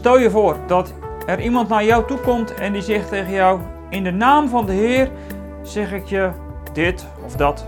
Stel 0.00 0.18
je 0.18 0.30
voor 0.30 0.58
dat 0.66 0.92
er 1.26 1.40
iemand 1.40 1.68
naar 1.68 1.84
jou 1.84 2.06
toe 2.06 2.18
komt 2.18 2.54
en 2.54 2.72
die 2.72 2.82
zegt 2.82 3.08
tegen 3.08 3.32
jou: 3.32 3.60
In 3.90 4.04
de 4.04 4.10
naam 4.10 4.48
van 4.48 4.66
de 4.66 4.72
Heer 4.72 5.10
zeg 5.62 5.92
ik 5.92 6.06
je 6.06 6.30
dit 6.72 7.06
of 7.24 7.36
dat. 7.36 7.66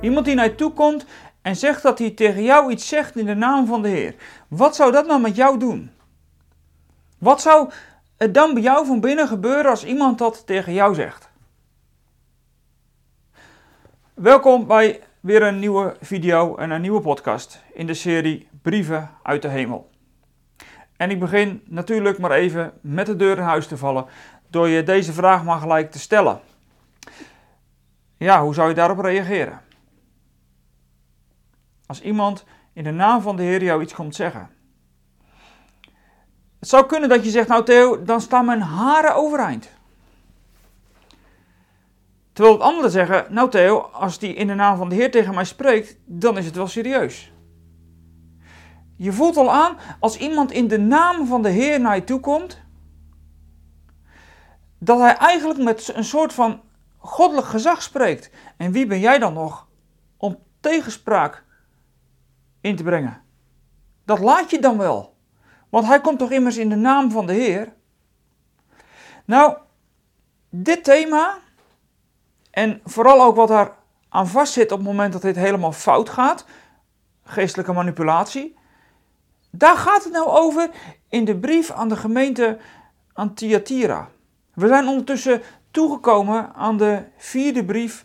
Iemand 0.00 0.26
die 0.26 0.34
naar 0.34 0.44
je 0.44 0.54
toe 0.54 0.72
komt 0.72 1.06
en 1.42 1.56
zegt 1.56 1.82
dat 1.82 1.98
hij 1.98 2.10
tegen 2.10 2.42
jou 2.42 2.70
iets 2.70 2.88
zegt 2.88 3.16
in 3.16 3.26
de 3.26 3.34
naam 3.34 3.66
van 3.66 3.82
de 3.82 3.88
Heer. 3.88 4.14
Wat 4.48 4.76
zou 4.76 4.92
dat 4.92 5.06
nou 5.06 5.20
met 5.20 5.36
jou 5.36 5.58
doen? 5.58 5.90
Wat 7.18 7.40
zou 7.40 7.70
er 8.16 8.32
dan 8.32 8.54
bij 8.54 8.62
jou 8.62 8.86
van 8.86 9.00
binnen 9.00 9.28
gebeuren 9.28 9.70
als 9.70 9.84
iemand 9.84 10.18
dat 10.18 10.46
tegen 10.46 10.72
jou 10.72 10.94
zegt? 10.94 11.28
Welkom 14.14 14.66
bij 14.66 15.00
weer 15.20 15.42
een 15.42 15.58
nieuwe 15.58 15.96
video 16.00 16.56
en 16.56 16.70
een 16.70 16.80
nieuwe 16.80 17.00
podcast 17.00 17.62
in 17.72 17.86
de 17.86 17.94
serie 17.94 18.48
Brieven 18.62 19.10
uit 19.22 19.42
de 19.42 19.48
Hemel. 19.48 19.94
En 20.96 21.10
ik 21.10 21.20
begin 21.20 21.62
natuurlijk 21.64 22.18
maar 22.18 22.30
even 22.30 22.72
met 22.80 23.06
de 23.06 23.16
deur 23.16 23.36
in 23.36 23.42
huis 23.42 23.66
te 23.66 23.76
vallen 23.76 24.06
door 24.48 24.68
je 24.68 24.82
deze 24.82 25.12
vraag 25.12 25.44
maar 25.44 25.60
gelijk 25.60 25.90
te 25.90 25.98
stellen. 25.98 26.40
Ja, 28.16 28.42
hoe 28.42 28.54
zou 28.54 28.68
je 28.68 28.74
daarop 28.74 28.98
reageren? 28.98 29.60
Als 31.86 32.00
iemand 32.00 32.44
in 32.72 32.84
de 32.84 32.90
naam 32.90 33.20
van 33.20 33.36
de 33.36 33.42
Heer 33.42 33.62
jou 33.62 33.82
iets 33.82 33.94
komt 33.94 34.14
zeggen. 34.14 34.50
Het 36.58 36.68
zou 36.68 36.86
kunnen 36.86 37.08
dat 37.08 37.24
je 37.24 37.30
zegt, 37.30 37.48
nou 37.48 37.64
Theo, 37.64 38.02
dan 38.02 38.20
staan 38.20 38.44
mijn 38.44 38.60
haren 38.60 39.14
overeind. 39.14 39.70
Terwijl 42.32 42.56
het 42.56 42.66
anderen 42.66 42.90
zeggen, 42.90 43.26
nou 43.28 43.50
Theo, 43.50 43.78
als 43.78 44.18
die 44.18 44.34
in 44.34 44.46
de 44.46 44.54
naam 44.54 44.76
van 44.76 44.88
de 44.88 44.94
Heer 44.94 45.10
tegen 45.10 45.34
mij 45.34 45.44
spreekt, 45.44 45.96
dan 46.04 46.38
is 46.38 46.44
het 46.44 46.56
wel 46.56 46.66
serieus. 46.66 47.32
Je 48.96 49.12
voelt 49.12 49.36
al 49.36 49.52
aan, 49.52 49.76
als 50.00 50.16
iemand 50.16 50.52
in 50.52 50.68
de 50.68 50.78
naam 50.78 51.26
van 51.26 51.42
de 51.42 51.48
Heer 51.48 51.80
naar 51.80 51.94
je 51.94 52.04
toe 52.04 52.20
komt, 52.20 52.60
dat 54.78 54.98
hij 54.98 55.16
eigenlijk 55.16 55.62
met 55.62 55.94
een 55.94 56.04
soort 56.04 56.32
van 56.32 56.60
goddelijk 56.98 57.46
gezag 57.46 57.82
spreekt. 57.82 58.30
En 58.56 58.72
wie 58.72 58.86
ben 58.86 59.00
jij 59.00 59.18
dan 59.18 59.32
nog 59.32 59.66
om 60.16 60.38
tegenspraak 60.60 61.44
in 62.60 62.76
te 62.76 62.82
brengen? 62.82 63.22
Dat 64.04 64.18
laat 64.18 64.50
je 64.50 64.60
dan 64.60 64.78
wel. 64.78 65.16
Want 65.68 65.86
hij 65.86 66.00
komt 66.00 66.18
toch 66.18 66.30
immers 66.30 66.56
in 66.56 66.68
de 66.68 66.76
naam 66.76 67.10
van 67.10 67.26
de 67.26 67.32
Heer? 67.32 67.72
Nou, 69.24 69.56
dit 70.48 70.84
thema, 70.84 71.38
en 72.50 72.80
vooral 72.84 73.22
ook 73.22 73.36
wat 73.36 73.48
daar 73.48 73.76
aan 74.08 74.28
vastzit 74.28 74.72
op 74.72 74.78
het 74.78 74.86
moment 74.86 75.12
dat 75.12 75.22
dit 75.22 75.36
helemaal 75.36 75.72
fout 75.72 76.08
gaat, 76.08 76.44
geestelijke 77.24 77.72
manipulatie, 77.72 78.55
daar 79.50 79.76
gaat 79.76 80.04
het 80.04 80.12
nou 80.12 80.26
over 80.28 80.70
in 81.08 81.24
de 81.24 81.38
brief 81.38 81.70
aan 81.70 81.88
de 81.88 81.96
gemeente 81.96 82.58
aan. 83.12 84.08
We 84.54 84.66
zijn 84.66 84.86
ondertussen 84.86 85.42
toegekomen 85.70 86.54
aan 86.54 86.76
de 86.76 87.02
vierde 87.16 87.64
brief 87.64 88.04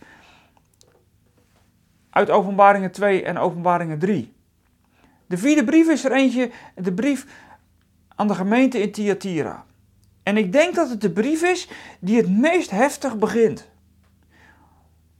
uit 2.10 2.30
Openbaringen 2.30 2.92
2 2.92 3.24
en 3.24 3.38
Openbaringen 3.38 4.00
3. 4.00 4.34
De 5.28 5.38
vierde 5.38 5.64
brief 5.64 5.90
is 5.90 6.06
er 6.06 6.12
eentje, 6.12 6.52
de 6.76 6.94
brief 6.94 7.26
aan 8.16 8.28
de 8.28 8.36
gemeente 8.36 8.82
in 8.82 8.92
Thyatira. 8.92 9.66
En 10.24 10.38
ik 10.38 10.52
denk 10.52 10.76
dat 10.76 10.90
het 10.90 11.02
de 11.02 11.12
brief 11.12 11.44
is 11.44 11.70
die 12.00 12.18
het 12.18 12.30
meest 12.30 12.72
heftig 12.72 13.18
begint. 13.18 13.70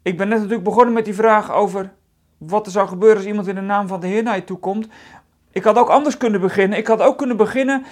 Ik 0.02 0.18
ben 0.18 0.28
net 0.28 0.38
natuurlijk 0.38 0.64
begonnen 0.64 0.94
met 0.94 1.06
die 1.06 1.14
vraag 1.14 1.52
over 1.52 1.94
wat 2.38 2.66
er 2.66 2.72
zou 2.72 2.88
gebeuren 2.88 3.18
als 3.18 3.26
iemand 3.26 3.48
in 3.48 3.56
de 3.56 3.62
naam 3.62 3.88
van 3.88 4.00
de 4.00 4.08
Heer 4.08 4.24
naar 4.24 4.36
je 4.36 4.44
toe 4.44 4.60
komt. 4.60 4.88
Ik 5.52 5.64
had 5.64 5.78
ook 5.78 5.90
anders 5.90 6.18
kunnen 6.18 6.42
beginnen. 6.42 6.78
Ik 6.78 6.88
had 6.88 7.02
ook 7.02 7.18
kunnen 7.18 7.38
beginnen, 7.38 7.86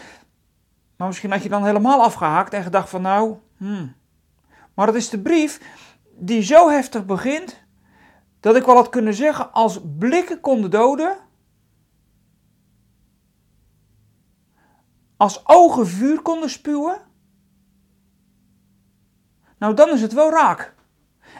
maar 0.97 1.07
misschien 1.07 1.31
had 1.31 1.43
je 1.43 1.49
dan 1.49 1.65
helemaal 1.65 2.03
afgehaakt 2.03 2.53
en 2.53 2.63
gedacht 2.63 2.89
van 2.89 3.01
nou, 3.01 3.37
hmm. 3.57 3.97
Maar 4.73 4.87
het 4.87 4.95
is 4.95 5.09
de 5.09 5.19
brief 5.21 5.61
die 6.17 6.41
zo 6.41 6.69
heftig 6.69 7.05
begint, 7.05 7.63
dat 8.39 8.55
ik 8.55 8.65
wel 8.65 8.75
had 8.75 8.89
kunnen 8.89 9.13
zeggen 9.13 9.53
als 9.53 9.79
blikken 9.97 10.39
konden 10.39 10.71
doden, 10.71 11.17
als 15.17 15.47
ogen 15.47 15.87
vuur 15.87 16.21
konden 16.21 16.49
spuwen, 16.49 17.01
nou 19.57 19.73
dan 19.73 19.89
is 19.89 20.01
het 20.01 20.13
wel 20.13 20.29
raak. 20.29 20.75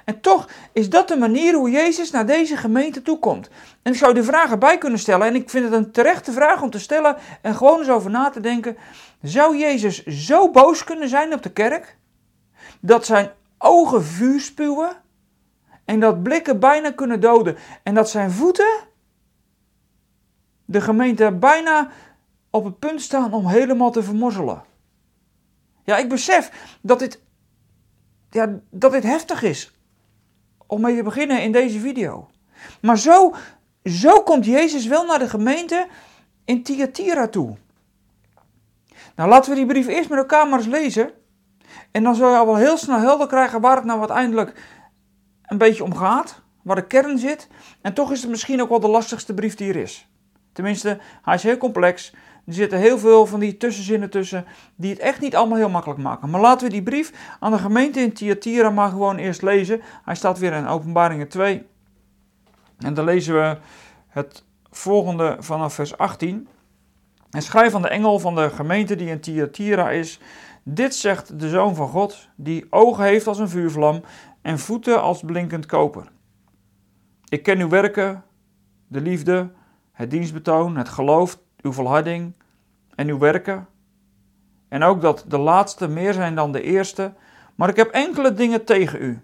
En 0.09 0.21
toch 0.21 0.49
is 0.73 0.89
dat 0.89 1.07
de 1.07 1.17
manier 1.17 1.53
hoe 1.53 1.69
Jezus 1.69 2.11
naar 2.11 2.25
deze 2.25 2.57
gemeente 2.57 3.01
toekomt. 3.01 3.49
En 3.81 3.91
ik 3.91 3.97
zou 3.97 4.13
de 4.13 4.23
vraag 4.23 4.51
erbij 4.51 4.77
kunnen 4.77 4.99
stellen, 4.99 5.27
en 5.27 5.35
ik 5.35 5.49
vind 5.49 5.63
het 5.63 5.73
een 5.73 5.91
terechte 5.91 6.31
vraag 6.31 6.61
om 6.61 6.69
te 6.69 6.79
stellen 6.79 7.17
en 7.41 7.55
gewoon 7.55 7.79
eens 7.79 7.89
over 7.89 8.09
na 8.11 8.29
te 8.29 8.39
denken. 8.39 8.77
Zou 9.21 9.57
Jezus 9.57 10.05
zo 10.05 10.51
boos 10.51 10.83
kunnen 10.83 11.09
zijn 11.09 11.33
op 11.33 11.43
de 11.43 11.51
kerk? 11.51 11.97
Dat 12.79 13.05
zijn 13.05 13.31
ogen 13.57 14.03
vuur 14.03 14.39
spuwen 14.39 14.91
en 15.85 15.99
dat 15.99 16.23
blikken 16.23 16.59
bijna 16.59 16.91
kunnen 16.91 17.19
doden 17.19 17.57
en 17.83 17.93
dat 17.93 18.09
zijn 18.09 18.31
voeten 18.31 18.69
de 20.65 20.81
gemeente 20.81 21.31
bijna 21.31 21.89
op 22.49 22.63
het 22.63 22.79
punt 22.79 23.01
staan 23.01 23.33
om 23.33 23.47
helemaal 23.47 23.91
te 23.91 24.03
vermorzelen. 24.03 24.63
Ja, 25.83 25.97
ik 25.97 26.09
besef 26.09 26.77
dat 26.81 26.99
dit, 26.99 27.21
ja, 28.29 28.59
dat 28.69 28.91
dit 28.91 29.03
heftig 29.03 29.43
is 29.43 29.73
om 30.69 30.81
mee 30.81 30.95
te 30.95 31.03
beginnen 31.03 31.41
in 31.41 31.51
deze 31.51 31.79
video. 31.79 32.29
Maar 32.81 32.97
zo, 32.97 33.35
zo 33.83 34.21
komt 34.21 34.45
Jezus 34.45 34.85
wel 34.85 35.05
naar 35.05 35.19
de 35.19 35.29
gemeente 35.29 35.87
in 36.45 36.63
Thyatira 36.63 37.27
toe. 37.27 37.57
Nou, 39.15 39.29
laten 39.29 39.49
we 39.49 39.57
die 39.57 39.65
brief 39.65 39.87
eerst 39.87 40.09
met 40.09 40.17
elkaar 40.17 40.47
maar 40.47 40.59
eens 40.59 40.67
lezen. 40.67 41.11
En 41.91 42.03
dan 42.03 42.15
zul 42.15 42.29
je 42.29 42.37
al 42.37 42.45
wel 42.45 42.55
heel 42.55 42.77
snel 42.77 42.99
helder 42.99 43.27
krijgen 43.27 43.61
waar 43.61 43.75
het 43.75 43.85
nou 43.85 43.99
uiteindelijk 43.99 44.53
een 45.45 45.57
beetje 45.57 45.83
om 45.83 45.95
gaat. 45.95 46.41
Waar 46.63 46.75
de 46.75 46.87
kern 46.87 47.17
zit. 47.17 47.47
En 47.81 47.93
toch 47.93 48.11
is 48.11 48.21
het 48.21 48.29
misschien 48.29 48.61
ook 48.61 48.69
wel 48.69 48.79
de 48.79 48.87
lastigste 48.87 49.33
brief 49.33 49.55
die 49.55 49.69
er 49.69 49.75
is. 49.75 50.07
Tenminste, 50.53 50.99
hij 51.21 51.35
is 51.35 51.43
heel 51.43 51.57
complex. 51.57 52.13
Er 52.49 52.55
zitten 52.55 52.79
heel 52.79 52.99
veel 52.99 53.25
van 53.25 53.39
die 53.39 53.57
tussenzinnen 53.57 54.09
tussen 54.09 54.45
die 54.75 54.89
het 54.89 54.99
echt 54.99 55.21
niet 55.21 55.35
allemaal 55.35 55.57
heel 55.57 55.69
makkelijk 55.69 55.99
maken. 55.99 56.29
Maar 56.29 56.41
laten 56.41 56.67
we 56.67 56.73
die 56.73 56.83
brief 56.83 57.35
aan 57.39 57.51
de 57.51 57.57
gemeente 57.57 57.99
in 57.99 58.13
Thyatira 58.13 58.69
maar 58.69 58.89
gewoon 58.89 59.17
eerst 59.17 59.41
lezen. 59.41 59.81
Hij 60.03 60.15
staat 60.15 60.39
weer 60.39 60.53
in 60.53 60.67
Openbaringen 60.67 61.27
2. 61.27 61.65
En 62.77 62.93
dan 62.93 63.05
lezen 63.05 63.33
we 63.33 63.57
het 64.07 64.43
volgende 64.71 65.37
vanaf 65.39 65.73
vers 65.73 65.97
18. 65.97 66.47
En 67.29 67.41
schrijf 67.41 67.75
aan 67.75 67.81
de 67.81 67.87
engel 67.87 68.19
van 68.19 68.35
de 68.35 68.49
gemeente 68.49 68.95
die 68.95 69.09
in 69.09 69.19
Thyatira 69.19 69.91
is. 69.91 70.19
Dit 70.63 70.95
zegt 70.95 71.39
de 71.39 71.49
Zoon 71.49 71.75
van 71.75 71.87
God, 71.87 72.29
die 72.35 72.65
ogen 72.69 73.03
heeft 73.03 73.27
als 73.27 73.39
een 73.39 73.49
vuurvlam 73.49 74.01
en 74.41 74.59
voeten 74.59 75.01
als 75.01 75.21
blinkend 75.25 75.65
koper. 75.65 76.11
Ik 77.27 77.43
ken 77.43 77.59
uw 77.59 77.69
werken, 77.69 78.23
de 78.87 79.01
liefde, 79.01 79.49
het 79.91 80.11
dienstbetoon, 80.11 80.77
het 80.77 80.89
geloof, 80.89 81.39
uw 81.61 81.71
volharding 81.71 82.33
en 82.95 83.07
uw 83.07 83.17
werken. 83.17 83.67
En 84.67 84.83
ook 84.83 85.01
dat 85.01 85.25
de 85.27 85.37
laatste 85.37 85.87
meer 85.87 86.13
zijn 86.13 86.35
dan 86.35 86.51
de 86.51 86.61
eerste. 86.61 87.13
Maar 87.55 87.69
ik 87.69 87.75
heb 87.75 87.89
enkele 87.89 88.33
dingen 88.33 88.65
tegen 88.65 89.01
u. 89.01 89.19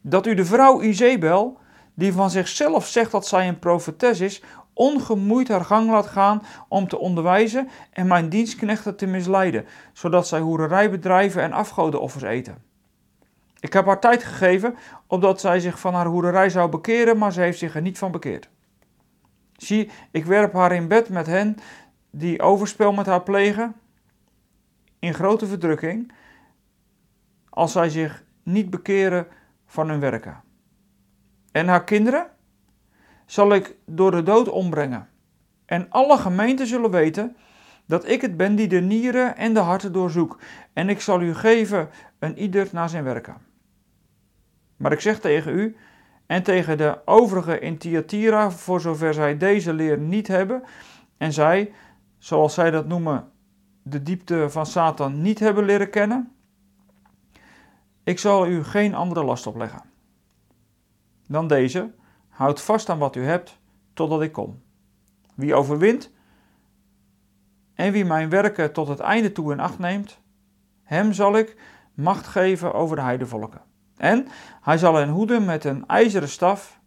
Dat 0.00 0.26
u 0.26 0.34
de 0.34 0.44
vrouw 0.44 0.80
Izebel, 0.80 1.58
die 1.94 2.12
van 2.12 2.30
zichzelf 2.30 2.86
zegt 2.86 3.10
dat 3.10 3.26
zij 3.26 3.48
een 3.48 3.58
profetes 3.58 4.20
is, 4.20 4.42
ongemoeid 4.72 5.48
haar 5.48 5.64
gang 5.64 5.90
laat 5.90 6.06
gaan 6.06 6.42
om 6.68 6.88
te 6.88 6.98
onderwijzen 6.98 7.68
en 7.90 8.06
mijn 8.06 8.28
dienstknechten 8.28 8.96
te 8.96 9.06
misleiden, 9.06 9.66
zodat 9.92 10.28
zij 10.28 10.40
hoererij 10.40 10.90
bedrijven 10.90 11.42
en 11.42 11.52
afgodenoffers 11.52 12.24
eten. 12.24 12.62
Ik 13.60 13.72
heb 13.72 13.86
haar 13.86 14.00
tijd 14.00 14.24
gegeven, 14.24 14.76
opdat 15.06 15.40
zij 15.40 15.60
zich 15.60 15.78
van 15.78 15.94
haar 15.94 16.06
hoererij 16.06 16.50
zou 16.50 16.70
bekeren, 16.70 17.18
maar 17.18 17.32
ze 17.32 17.40
heeft 17.40 17.58
zich 17.58 17.74
er 17.74 17.82
niet 17.82 17.98
van 17.98 18.12
bekeerd. 18.12 18.48
Zie, 19.56 19.90
ik 20.10 20.24
werp 20.24 20.52
haar 20.52 20.72
in 20.72 20.88
bed 20.88 21.08
met 21.08 21.26
hen 21.26 21.56
die 22.10 22.42
overspel 22.42 22.92
met 22.92 23.06
haar 23.06 23.22
plegen, 23.22 23.74
in 24.98 25.14
grote 25.14 25.46
verdrukking, 25.46 26.12
als 27.48 27.72
zij 27.72 27.88
zich 27.88 28.24
niet 28.42 28.70
bekeren 28.70 29.26
van 29.66 29.88
hun 29.88 30.00
werken. 30.00 30.42
En 31.52 31.68
haar 31.68 31.84
kinderen 31.84 32.26
zal 33.26 33.54
ik 33.54 33.76
door 33.86 34.10
de 34.10 34.22
dood 34.22 34.48
ombrengen. 34.48 35.08
En 35.66 35.90
alle 35.90 36.18
gemeenten 36.18 36.66
zullen 36.66 36.90
weten 36.90 37.36
dat 37.86 38.08
ik 38.08 38.20
het 38.20 38.36
ben 38.36 38.54
die 38.54 38.68
de 38.68 38.80
nieren 38.80 39.36
en 39.36 39.54
de 39.54 39.60
harten 39.60 39.92
doorzoek. 39.92 40.38
En 40.72 40.88
ik 40.88 41.00
zal 41.00 41.20
u 41.22 41.34
geven 41.34 41.88
een 42.18 42.38
ieder 42.38 42.68
naar 42.72 42.88
zijn 42.88 43.04
werken. 43.04 43.36
Maar 44.76 44.92
ik 44.92 45.00
zeg 45.00 45.20
tegen 45.20 45.58
u 45.58 45.76
en 46.26 46.42
tegen 46.42 46.76
de 46.76 46.98
overigen 47.04 47.60
in 47.60 47.78
Thyatira, 47.78 48.50
voor 48.50 48.80
zover 48.80 49.14
zij 49.14 49.36
deze 49.36 49.72
leer 49.72 49.98
niet 49.98 50.28
hebben, 50.28 50.62
en 51.16 51.32
zij, 51.32 51.72
zoals 52.18 52.54
zij 52.54 52.70
dat 52.70 52.86
noemen, 52.86 53.28
de 53.82 54.02
diepte 54.02 54.50
van 54.50 54.66
Satan 54.66 55.22
niet 55.22 55.38
hebben 55.38 55.64
leren 55.64 55.90
kennen, 55.90 56.32
ik 58.04 58.18
zal 58.18 58.46
u 58.46 58.64
geen 58.64 58.94
andere 58.94 59.24
last 59.24 59.46
opleggen 59.46 59.92
dan 61.26 61.48
deze 61.48 61.92
Houd 62.28 62.60
vast 62.60 62.88
aan 62.88 62.98
wat 62.98 63.16
u 63.16 63.24
hebt, 63.24 63.58
totdat 63.92 64.22
ik 64.22 64.32
kom. 64.32 64.62
Wie 65.34 65.54
overwint, 65.54 66.10
en 67.74 67.92
wie 67.92 68.04
mijn 68.04 68.28
werken 68.28 68.72
tot 68.72 68.88
het 68.88 69.00
einde 69.00 69.32
toe 69.32 69.52
in 69.52 69.60
acht 69.60 69.78
neemt, 69.78 70.20
hem 70.82 71.12
zal 71.12 71.36
ik 71.36 71.56
macht 71.94 72.26
geven 72.26 72.74
over 72.74 72.96
de 72.96 73.02
heidevolken. 73.02 73.60
En 73.96 74.26
hij 74.60 74.78
zal 74.78 74.94
hen 74.94 75.08
hoeden 75.08 75.44
met 75.44 75.64
een 75.64 75.86
ijzeren 75.86 76.28
staf. 76.28 76.80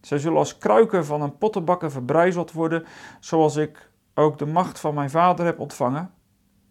Zij 0.00 0.18
zullen 0.18 0.38
als 0.38 0.58
kruiken 0.58 1.06
van 1.06 1.22
een 1.22 1.38
pottenbakker 1.38 1.90
verbrijzeld 1.90 2.52
worden, 2.52 2.84
zoals 3.20 3.56
ik 3.56 3.90
ook 4.14 4.38
de 4.38 4.46
macht 4.46 4.80
van 4.80 4.94
mijn 4.94 5.10
vader 5.10 5.46
heb 5.46 5.58
ontvangen. 5.58 6.14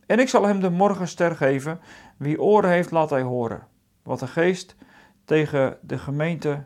En 0.06 0.20
ik 0.20 0.30
zal 0.30 0.44
hem 0.44 0.60
de 0.60 0.70
morgenster 0.70 1.36
geven. 1.36 1.80
Wie 2.18 2.42
oren 2.42 2.70
heeft, 2.70 2.92
laat 2.92 3.10
hij 3.10 3.22
horen. 3.22 3.68
Wat 4.04 4.20
de 4.20 4.28
geest 4.28 4.76
tegen 5.26 5.78
de 5.82 5.98
gemeente 5.98 6.64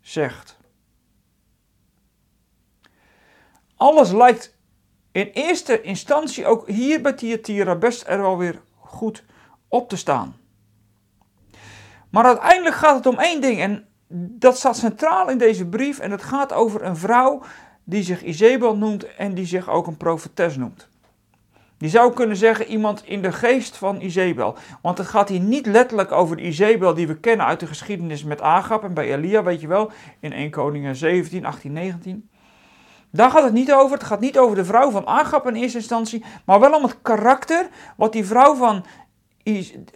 zegt. 0.00 0.58
Alles 3.76 4.12
lijkt 4.12 4.56
in 5.12 5.26
eerste 5.26 5.80
instantie 5.80 6.46
ook 6.46 6.68
hier 6.68 7.02
bij 7.02 7.12
Thyatira 7.12 7.74
best 7.74 8.06
er 8.06 8.20
wel 8.20 8.38
weer 8.38 8.60
goed 8.78 9.24
op 9.68 9.88
te 9.88 9.96
staan. 9.96 10.36
Maar 12.12 12.24
uiteindelijk 12.24 12.74
gaat 12.74 12.96
het 12.96 13.06
om 13.06 13.18
één 13.18 13.40
ding 13.40 13.60
en 13.60 13.84
dat 14.14 14.56
staat 14.56 14.76
centraal 14.76 15.30
in 15.30 15.38
deze 15.38 15.66
brief 15.66 15.98
en 15.98 16.10
het 16.10 16.22
gaat 16.22 16.52
over 16.52 16.82
een 16.82 16.96
vrouw 16.96 17.42
die 17.84 18.02
zich 18.02 18.22
Izebel 18.22 18.76
noemt 18.76 19.14
en 19.16 19.34
die 19.34 19.46
zich 19.46 19.68
ook 19.68 19.86
een 19.86 19.96
profetes 19.96 20.56
noemt. 20.56 20.88
Die 21.78 21.90
zou 21.90 22.12
kunnen 22.12 22.36
zeggen 22.36 22.66
iemand 22.66 23.04
in 23.04 23.22
de 23.22 23.32
geest 23.32 23.76
van 23.76 24.00
Izebel. 24.00 24.56
Want 24.82 24.98
het 24.98 25.06
gaat 25.06 25.28
hier 25.28 25.40
niet 25.40 25.66
letterlijk 25.66 26.12
over 26.12 26.36
de 26.36 26.42
Izebel 26.42 26.94
die 26.94 27.06
we 27.06 27.18
kennen 27.18 27.46
uit 27.46 27.60
de 27.60 27.66
geschiedenis 27.66 28.24
met 28.24 28.40
Agab 28.40 28.84
en 28.84 28.94
bij 28.94 29.14
Elia, 29.14 29.42
weet 29.42 29.60
je 29.60 29.66
wel, 29.66 29.90
in 30.20 30.32
1 30.32 30.50
Koningen 30.50 30.96
17, 30.96 31.44
18, 31.44 31.72
19. 31.72 32.28
Daar 33.10 33.30
gaat 33.30 33.44
het 33.44 33.52
niet 33.52 33.72
over. 33.72 33.96
Het 33.96 34.06
gaat 34.06 34.20
niet 34.20 34.38
over 34.38 34.56
de 34.56 34.64
vrouw 34.64 34.90
van 34.90 35.06
Agab 35.06 35.46
in 35.46 35.54
eerste 35.54 35.78
instantie, 35.78 36.24
maar 36.44 36.60
wel 36.60 36.74
om 36.74 36.82
het 36.82 36.96
karakter 37.02 37.68
wat 37.96 38.12
die 38.12 38.26
vrouw 38.26 38.54
van 38.54 38.84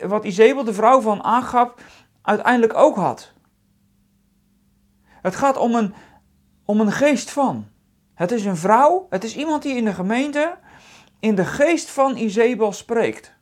wat 0.07 0.25
Izebel, 0.25 0.65
de 0.65 0.75
vrouw 0.75 1.01
van 1.01 1.25
Agab, 1.25 1.81
uiteindelijk 2.27 2.75
ook 2.75 2.97
had. 2.97 3.33
Het 5.07 5.37
gaat 5.37 5.57
om 5.57 5.75
een, 5.75 5.95
om 6.65 6.81
een 6.81 6.93
geest 6.93 7.31
van. 7.31 7.67
Het 8.15 8.33
is 8.33 8.45
een 8.45 8.57
vrouw, 8.57 9.07
het 9.11 9.25
is 9.25 9.37
iemand 9.37 9.63
die 9.63 9.77
in 9.77 9.85
de 9.85 9.93
gemeente 9.93 10.57
in 11.21 11.35
de 11.35 11.45
geest 11.45 11.91
van 11.91 12.17
Izebel 12.17 12.73
spreekt. 12.73 13.35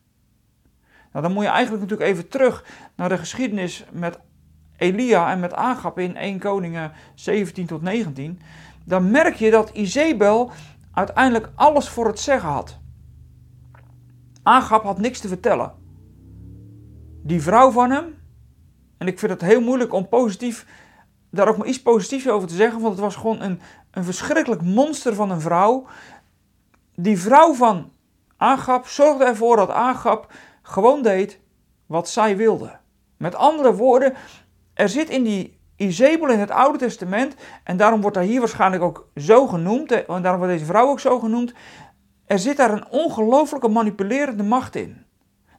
Nou, 1.11 1.25
dan 1.25 1.33
moet 1.33 1.43
je 1.43 1.49
eigenlijk 1.49 1.81
natuurlijk 1.81 2.09
even 2.09 2.27
terug 2.27 2.65
naar 2.95 3.09
de 3.09 3.17
geschiedenis 3.17 3.85
met 3.91 4.19
Elia 4.77 5.31
en 5.31 5.39
met 5.39 5.53
Agab 5.53 5.99
in 5.99 6.15
1 6.15 6.39
Koningen 6.39 6.91
17 7.15 7.65
tot 7.65 7.81
19. 7.81 8.41
Dan 8.83 9.11
merk 9.11 9.35
je 9.35 9.51
dat 9.51 9.69
Izebel 9.69 10.51
uiteindelijk 10.91 11.49
alles 11.55 11.89
voor 11.89 12.07
het 12.07 12.19
zeggen 12.19 12.49
had. 12.49 12.79
Agab 14.43 14.83
had 14.83 14.99
niks 14.99 15.19
te 15.19 15.27
vertellen. 15.27 15.73
Die 17.23 17.41
vrouw 17.41 17.71
van 17.71 17.91
hem, 17.91 18.15
en 18.97 19.07
ik 19.07 19.19
vind 19.19 19.31
het 19.31 19.41
heel 19.41 19.61
moeilijk 19.61 19.93
om 19.93 20.07
positief, 20.07 20.65
daar 21.29 21.47
ook 21.47 21.57
maar 21.57 21.67
iets 21.67 21.81
positiefs 21.81 22.29
over 22.29 22.47
te 22.47 22.55
zeggen, 22.55 22.79
want 22.79 22.93
het 22.93 23.03
was 23.03 23.15
gewoon 23.15 23.41
een, 23.41 23.61
een 23.91 24.03
verschrikkelijk 24.03 24.61
monster 24.61 25.15
van 25.15 25.31
een 25.31 25.41
vrouw 25.41 25.87
die 26.95 27.19
vrouw 27.19 27.53
van 27.53 27.91
Agab 28.37 28.87
zorgde 28.87 29.25
ervoor 29.25 29.55
dat 29.55 29.69
Agab 29.69 30.33
gewoon 30.61 31.01
deed 31.01 31.39
wat 31.85 32.09
zij 32.09 32.37
wilde. 32.37 32.77
Met 33.17 33.35
andere 33.35 33.75
woorden, 33.75 34.13
er 34.73 34.89
zit 34.89 35.09
in 35.09 35.23
die 35.23 35.57
Izebel 35.75 36.29
in 36.29 36.39
het 36.39 36.51
Oude 36.51 36.77
Testament, 36.77 37.35
en 37.63 37.77
daarom 37.77 38.01
wordt 38.01 38.15
hij 38.15 38.25
hier 38.25 38.39
waarschijnlijk 38.39 38.83
ook 38.83 39.07
zo 39.15 39.47
genoemd, 39.47 39.91
en 39.91 40.21
daarom 40.21 40.37
wordt 40.37 40.53
deze 40.53 40.65
vrouw 40.65 40.87
ook 40.87 40.99
zo 40.99 41.19
genoemd, 41.19 41.53
er 42.25 42.39
zit 42.39 42.57
daar 42.57 42.71
een 42.71 42.87
ongelooflijke 42.89 43.67
manipulerende 43.67 44.43
macht 44.43 44.75
in. 44.75 45.05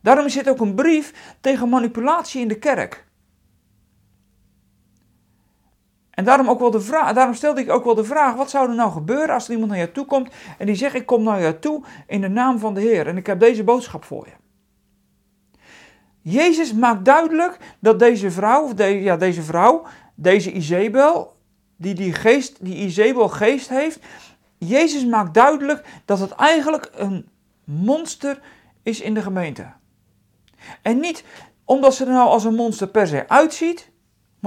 Daarom 0.02 0.28
zit 0.28 0.48
ook 0.48 0.60
een 0.60 0.74
brief 0.74 1.34
tegen 1.40 1.68
manipulatie 1.68 2.40
in 2.40 2.48
de 2.48 2.58
kerk. 2.58 3.05
En 6.16 6.24
daarom, 6.24 6.48
ook 6.48 6.60
wel 6.60 6.70
de 6.70 6.80
vraag, 6.80 7.12
daarom 7.12 7.34
stelde 7.34 7.60
ik 7.60 7.70
ook 7.70 7.84
wel 7.84 7.94
de 7.94 8.04
vraag: 8.04 8.34
wat 8.34 8.50
zou 8.50 8.68
er 8.68 8.74
nou 8.74 8.92
gebeuren 8.92 9.34
als 9.34 9.46
er 9.46 9.52
iemand 9.52 9.70
naar 9.70 9.80
je 9.80 9.92
toe 9.92 10.04
komt 10.04 10.28
en 10.58 10.66
die 10.66 10.74
zegt: 10.74 10.94
Ik 10.94 11.06
kom 11.06 11.22
naar 11.22 11.40
je 11.40 11.58
toe 11.58 11.82
in 12.06 12.20
de 12.20 12.28
naam 12.28 12.58
van 12.58 12.74
de 12.74 12.80
Heer 12.80 13.06
en 13.06 13.16
ik 13.16 13.26
heb 13.26 13.40
deze 13.40 13.64
boodschap 13.64 14.04
voor 14.04 14.26
je? 14.26 14.32
Jezus 16.20 16.72
maakt 16.74 17.04
duidelijk 17.04 17.58
dat 17.78 17.98
deze 17.98 18.30
vrouw, 18.30 18.72
ja, 18.76 19.16
deze 19.16 19.42
vrouw, 19.42 19.86
deze 20.14 20.52
Izebel, 20.52 21.36
die 21.76 21.94
die 21.94 22.12
geest, 22.12 22.64
die 22.64 22.76
Izebel 22.76 23.28
geest 23.28 23.68
heeft, 23.68 23.98
Jezus 24.58 25.06
maakt 25.06 25.34
duidelijk 25.34 25.84
dat 26.04 26.18
het 26.18 26.30
eigenlijk 26.30 26.90
een 26.94 27.28
monster 27.64 28.40
is 28.82 29.00
in 29.00 29.14
de 29.14 29.22
gemeente. 29.22 29.72
En 30.82 31.00
niet 31.00 31.24
omdat 31.64 31.94
ze 31.94 32.04
er 32.04 32.12
nou 32.12 32.28
als 32.28 32.44
een 32.44 32.54
monster 32.54 32.88
per 32.88 33.06
se 33.06 33.28
uitziet, 33.28 33.90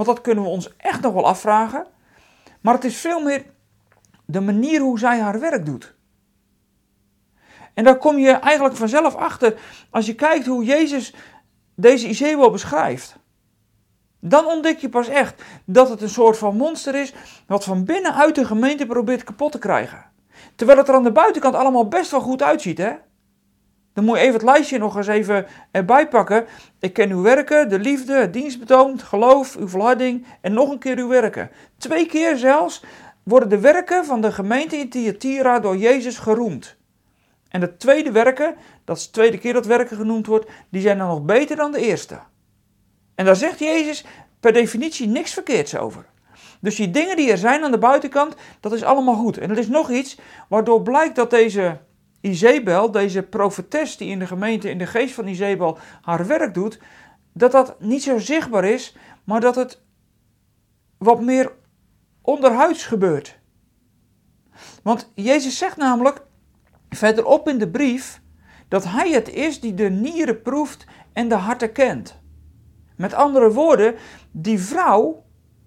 want 0.04 0.16
dat 0.16 0.24
kunnen 0.24 0.44
we 0.44 0.50
ons 0.50 0.76
echt 0.76 1.00
nog 1.00 1.12
wel 1.12 1.26
afvragen. 1.26 1.86
Maar 2.60 2.74
het 2.74 2.84
is 2.84 2.96
veel 2.96 3.22
meer 3.22 3.44
de 4.24 4.40
manier 4.40 4.80
hoe 4.80 4.98
zij 4.98 5.20
haar 5.20 5.40
werk 5.40 5.66
doet. 5.66 5.94
En 7.74 7.84
daar 7.84 7.98
kom 7.98 8.18
je 8.18 8.30
eigenlijk 8.30 8.76
vanzelf 8.76 9.14
achter 9.14 9.60
als 9.90 10.06
je 10.06 10.14
kijkt 10.14 10.46
hoe 10.46 10.64
Jezus 10.64 11.14
deze 11.74 12.08
Izebel 12.08 12.50
beschrijft. 12.50 13.16
Dan 14.20 14.46
ontdek 14.46 14.78
je 14.78 14.88
pas 14.88 15.08
echt 15.08 15.42
dat 15.64 15.88
het 15.88 16.02
een 16.02 16.08
soort 16.08 16.38
van 16.38 16.56
monster 16.56 16.94
is 16.94 17.14
wat 17.46 17.64
van 17.64 17.84
binnenuit 17.84 18.34
de 18.34 18.44
gemeente 18.44 18.86
probeert 18.86 19.24
kapot 19.24 19.52
te 19.52 19.58
krijgen. 19.58 20.10
Terwijl 20.54 20.78
het 20.78 20.88
er 20.88 20.94
aan 20.94 21.02
de 21.02 21.12
buitenkant 21.12 21.54
allemaal 21.54 21.88
best 21.88 22.10
wel 22.10 22.20
goed 22.20 22.42
uitziet, 22.42 22.78
hè? 22.78 22.92
Dan 24.00 24.08
moet 24.08 24.18
je 24.18 24.24
even 24.24 24.34
het 24.34 24.48
lijstje 24.48 24.78
nog 24.78 24.96
eens 24.96 25.06
even 25.06 25.46
erbij 25.70 26.08
pakken. 26.08 26.46
Ik 26.78 26.92
ken 26.92 27.10
uw 27.10 27.22
werken, 27.22 27.68
de 27.68 27.78
liefde, 27.78 28.12
het 28.12 28.32
dienstbetoon, 28.32 28.92
het 28.92 29.02
geloof, 29.02 29.56
uw 29.56 29.68
volharding 29.68 30.26
en 30.40 30.52
nog 30.52 30.70
een 30.70 30.78
keer 30.78 30.98
uw 30.98 31.08
werken. 31.08 31.50
Twee 31.78 32.06
keer 32.06 32.36
zelfs 32.36 32.84
worden 33.22 33.48
de 33.48 33.58
werken 33.58 34.04
van 34.04 34.20
de 34.20 34.32
gemeente 34.32 34.76
in 34.76 34.88
Thyatira 34.88 35.58
door 35.58 35.76
Jezus 35.76 36.18
geroemd. 36.18 36.76
En 37.48 37.60
de 37.60 37.76
tweede 37.76 38.10
werken, 38.10 38.54
dat 38.84 38.96
is 38.96 39.04
de 39.04 39.10
tweede 39.10 39.38
keer 39.38 39.52
dat 39.52 39.66
werken 39.66 39.96
genoemd 39.96 40.26
wordt, 40.26 40.50
die 40.70 40.82
zijn 40.82 40.98
dan 40.98 41.08
nog 41.08 41.22
beter 41.22 41.56
dan 41.56 41.72
de 41.72 41.80
eerste. 41.80 42.18
En 43.14 43.24
daar 43.24 43.36
zegt 43.36 43.58
Jezus 43.58 44.04
per 44.40 44.52
definitie 44.52 45.08
niks 45.08 45.32
verkeerds 45.32 45.76
over. 45.76 46.04
Dus 46.60 46.76
die 46.76 46.90
dingen 46.90 47.16
die 47.16 47.30
er 47.30 47.38
zijn 47.38 47.64
aan 47.64 47.70
de 47.70 47.78
buitenkant, 47.78 48.34
dat 48.60 48.72
is 48.72 48.82
allemaal 48.82 49.16
goed. 49.16 49.38
En 49.38 49.50
er 49.50 49.58
is 49.58 49.68
nog 49.68 49.90
iets 49.90 50.18
waardoor 50.48 50.82
blijkt 50.82 51.16
dat 51.16 51.30
deze 51.30 51.78
Izebel, 52.20 52.90
deze 52.90 53.22
profetes 53.22 53.96
die 53.96 54.08
in 54.08 54.18
de 54.18 54.26
gemeente 54.26 54.70
in 54.70 54.78
de 54.78 54.86
geest 54.86 55.14
van 55.14 55.26
Izebel 55.26 55.78
haar 56.02 56.26
werk 56.26 56.54
doet, 56.54 56.80
dat 57.32 57.52
dat 57.52 57.80
niet 57.80 58.02
zo 58.02 58.18
zichtbaar 58.18 58.64
is, 58.64 58.96
maar 59.24 59.40
dat 59.40 59.54
het 59.54 59.82
wat 60.98 61.20
meer 61.20 61.52
onderhuids 62.22 62.86
gebeurt. 62.86 63.38
Want 64.82 65.12
Jezus 65.14 65.58
zegt 65.58 65.76
namelijk 65.76 66.22
verderop 66.88 67.48
in 67.48 67.58
de 67.58 67.70
brief 67.70 68.20
dat 68.68 68.84
hij 68.84 69.10
het 69.10 69.28
is 69.28 69.60
die 69.60 69.74
de 69.74 69.90
nieren 69.90 70.42
proeft 70.42 70.84
en 71.12 71.28
de 71.28 71.34
harten 71.34 71.72
kent. 71.72 72.18
Met 72.96 73.14
andere 73.14 73.52
woorden, 73.52 73.94
die 74.30 74.60
vrouw, 74.60 75.24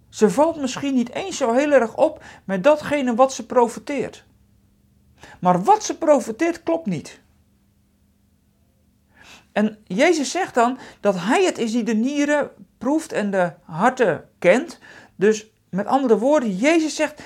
ze 0.10 0.30
valt 0.30 0.62
misschien 0.62 0.94
niet 0.94 1.14
eens 1.14 1.38
zo 1.38 1.54
heel 1.54 1.72
erg 1.72 1.96
op 1.98 2.24
met 2.44 2.64
datgene 2.64 3.16
wat 3.16 3.34
ze 3.34 3.46
profeteert. 3.46 4.26
Maar 5.40 5.64
wat 5.64 5.84
ze 5.84 5.98
profeteert 5.98 6.64
klopt 6.64 6.86
niet. 6.86 7.22
En 9.52 9.78
Jezus 9.84 10.32
zegt 10.32 10.54
dan 10.54 10.78
dat 11.00 11.16
Hij 11.20 11.46
het 11.46 11.58
is 11.58 11.72
die 11.72 11.84
de 11.84 11.96
nieren 11.96 12.52
proeft 12.78 13.12
en 13.12 13.32
de 13.32 13.54
harten 13.64 14.30
kent. 14.40 14.80
Dus 15.16 15.52
met 15.70 15.86
andere 15.86 16.18
woorden, 16.18 16.56
Jezus 16.56 16.96
zegt: 16.96 17.22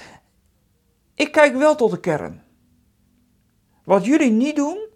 Ik 1.16 1.32
kijk 1.32 1.56
wel 1.56 1.76
tot 1.76 1.92
de 1.92 2.00
kern. 2.00 2.44
Wat 3.84 4.06
jullie 4.06 4.32
niet 4.32 4.56
doen, 4.56 4.88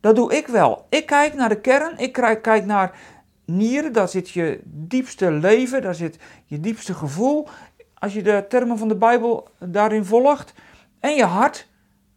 dat 0.00 0.16
doe 0.16 0.36
ik 0.36 0.46
wel. 0.46 0.86
Ik 0.88 1.06
kijk 1.06 1.34
naar 1.34 1.48
de 1.48 1.60
kern, 1.60 1.98
ik 1.98 2.12
kijk 2.42 2.64
naar 2.64 2.98
nieren, 3.44 3.92
daar 3.92 4.08
zit 4.08 4.30
je 4.30 4.60
diepste 4.64 5.30
leven, 5.30 5.82
daar 5.82 5.94
zit 5.94 6.18
je 6.44 6.60
diepste 6.60 6.94
gevoel. 6.94 7.48
Als 7.94 8.14
je 8.14 8.22
de 8.22 8.44
termen 8.48 8.78
van 8.78 8.88
de 8.88 8.96
Bijbel 8.96 9.48
daarin 9.58 10.04
volgt. 10.04 10.52
En 11.00 11.14
je 11.14 11.24
hart, 11.24 11.68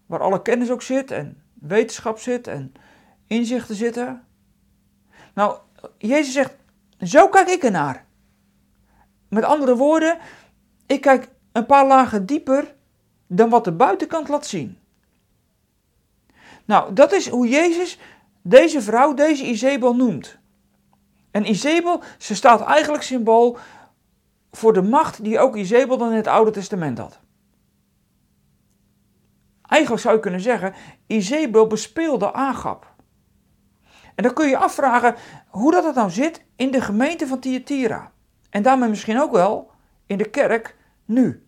waar 0.10 0.20
alle 0.20 0.42
kennis 0.42 0.72
ook 0.72 0.82
zit 0.82 1.12
en 1.12 1.42
wetenschap 1.54 2.20
zit 2.20 2.48
en 2.48 2.74
inzichten 3.28 3.76
zitten. 3.76 4.26
Nou, 5.34 5.58
Jezus 5.98 6.34
zegt, 6.34 6.56
zo 7.02 7.28
kijk 7.28 7.48
ik 7.48 7.64
ernaar. 7.64 8.06
Met 9.28 9.44
andere 9.44 9.76
woorden, 9.76 10.18
ik 10.86 11.02
kijk 11.02 11.30
een 11.52 11.66
paar 11.66 11.88
lagen 11.88 12.26
dieper 12.26 12.76
dan 13.28 13.50
wat 13.50 13.64
de 13.64 13.72
buitenkant 13.72 14.28
laat 14.28 14.46
zien. 14.46 14.78
Nou, 16.66 16.94
dat 16.94 17.12
is 17.12 17.28
hoe 17.28 17.48
Jezus 17.48 18.00
deze 18.42 18.82
vrouw, 18.82 19.14
deze 19.14 19.46
Izebel 19.46 19.96
noemt. 19.96 20.38
En 21.32 21.50
Izebel, 21.50 22.04
ze 22.18 22.36
staat 22.36 22.62
eigenlijk 22.62 23.04
symbool 23.04 23.58
voor 24.52 24.74
de 24.74 24.82
macht 24.82 25.24
die 25.24 25.40
ook 25.40 25.56
Izebel 25.56 25.98
dan 25.98 26.10
in 26.10 26.16
het 26.16 26.28
Oude 26.28 26.52
Testament 26.52 26.98
had. 26.98 27.20
Eigenlijk 29.70 30.02
zou 30.02 30.16
je 30.16 30.22
kunnen 30.22 30.42
zeggen, 30.42 30.74
Izebel 31.08 31.68
bespeelde 31.68 32.34
Agap. 32.34 32.94
En 34.16 34.24
dan 34.24 34.34
kun 34.34 34.46
je 34.46 34.52
je 34.52 34.58
afvragen 34.58 35.16
hoe 35.48 35.72
dat 35.72 35.84
het 35.84 35.96
nou 35.96 36.10
zit 36.10 36.46
in 36.56 36.72
de 36.72 36.82
gemeente 36.82 37.28
van 37.28 37.40
Thyatira. 37.40 38.12
En 38.50 38.62
daarmee 38.62 38.90
misschien 38.90 39.22
ook 39.22 39.32
wel 39.32 39.72
in 40.06 40.18
de 40.18 40.30
kerk 40.30 40.76
nu. 41.06 41.44